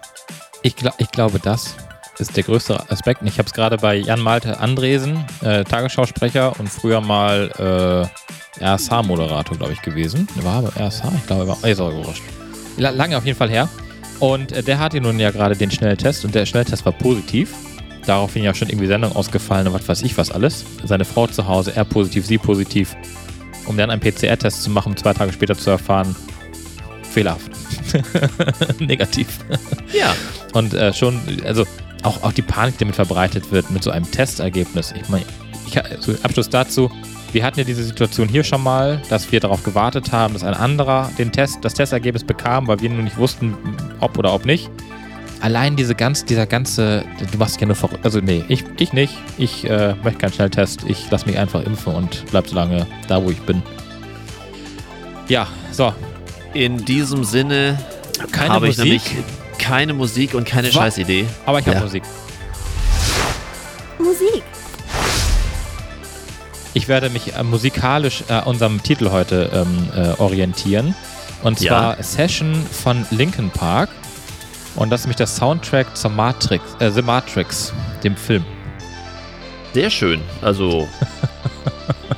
[0.63, 1.77] Ich, gla ich glaube, das
[2.21, 3.21] ist der größte Aspekt.
[3.23, 8.09] Und ich habe es gerade bei Jan Malte Andresen, äh, Tagesschausprecher und früher mal
[8.61, 10.27] äh, RSH-Moderator, glaube ich, gewesen.
[10.43, 11.65] War aber RSH, ich glaube, er war.
[11.69, 12.23] Ist auch wurscht.
[12.77, 13.69] La- Lange auf jeden Fall her.
[14.21, 17.55] Und äh, der hatte nun ja gerade den Schnelltest und der Schnelltest war positiv.
[18.07, 20.65] Daraufhin ja schon irgendwie Sendung ausgefallen und was weiß ich was alles.
[20.85, 22.97] Seine Frau zu Hause, er positiv, sie positiv.
[23.67, 26.17] Um dann einen PCR-Test zu machen, um zwei Tage später zu erfahren,
[27.03, 27.51] fehlerhaft.
[28.81, 29.29] Negativ.
[29.93, 30.15] Ja.
[30.53, 31.65] Und äh, schon, also
[32.03, 34.93] auch, auch die Panik, die damit verbreitet wird, mit so einem Testergebnis.
[35.01, 35.25] Ich meine,
[35.67, 36.91] ich, so Abschluss dazu.
[37.33, 40.55] Wir hatten ja diese Situation hier schon mal, dass wir darauf gewartet haben, dass ein
[40.55, 43.55] anderer den Test, das Testergebnis bekam, weil wir nur nicht wussten,
[44.01, 44.71] ob oder ob nicht.
[45.41, 48.05] Allein diese ganz, dieser ganze, du machst dich ja nur verrückt.
[48.05, 49.15] Also nee, ich, ich nicht.
[49.37, 50.85] Ich äh, möchte keinen Schnelltest.
[50.89, 53.63] Ich lasse mich einfach impfen und bleib so lange da, wo ich bin.
[55.29, 55.93] Ja, so.
[56.55, 57.79] In diesem Sinne
[58.33, 59.25] Keine habe ich Musik, nämlich
[59.69, 60.75] keine Musik und keine Was?
[60.75, 61.27] Scheißidee.
[61.47, 61.83] aber ich habe Ja.
[61.83, 62.03] Musik.
[63.99, 64.43] Musik.
[66.75, 70.95] Ich werde mich äh, musikalisch äh, unserem Titel heute ähm, äh, orientieren.
[71.43, 73.91] Und zwar Session von Linkin Park.
[74.77, 77.73] Und das ist nämlich der Soundtrack zur Matrix, äh, The Matrix,
[78.05, 78.45] dem Film.
[79.75, 80.21] Sehr schön.
[80.41, 80.89] Also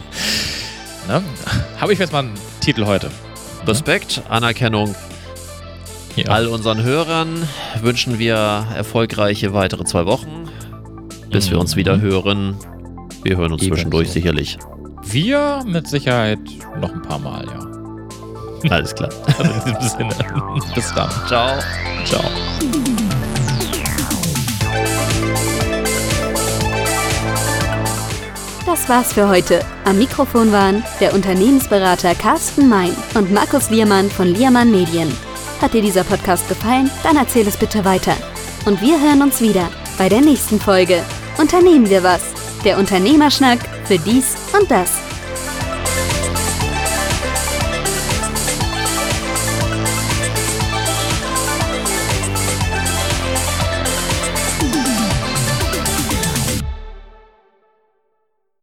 [1.09, 1.23] Ne?
[1.81, 3.11] Habe ich jetzt mal einen Titel heute.
[3.67, 4.95] Respekt, Anerkennung
[6.25, 6.33] Ja.
[6.33, 7.49] all unseren Hörern.
[7.83, 10.49] Wünschen wir erfolgreiche weitere zwei Wochen,
[11.31, 11.79] bis wir uns Mhm.
[11.79, 12.57] wieder hören.
[13.23, 13.75] Wir hören uns Ebenso.
[13.77, 14.59] zwischendurch sicherlich.
[15.05, 16.39] Wir mit Sicherheit
[16.81, 18.71] noch ein paar Mal, ja.
[18.71, 19.11] Alles klar.
[19.39, 20.15] Also in diesem Sinne.
[20.75, 21.11] Bis dann.
[21.27, 21.59] Ciao.
[22.05, 22.23] Ciao.
[28.67, 29.61] Das war's für heute.
[29.85, 35.11] Am Mikrofon waren der Unternehmensberater Carsten Mein und Markus Liermann von Liermann Medien.
[35.61, 36.91] Hat dir dieser Podcast gefallen?
[37.03, 38.17] Dann erzähl es bitte weiter.
[38.65, 41.03] Und wir hören uns wieder bei der nächsten Folge.
[41.39, 42.23] Unternehmen wir was?
[42.65, 45.10] Der Unternehmerschnack für dies und das.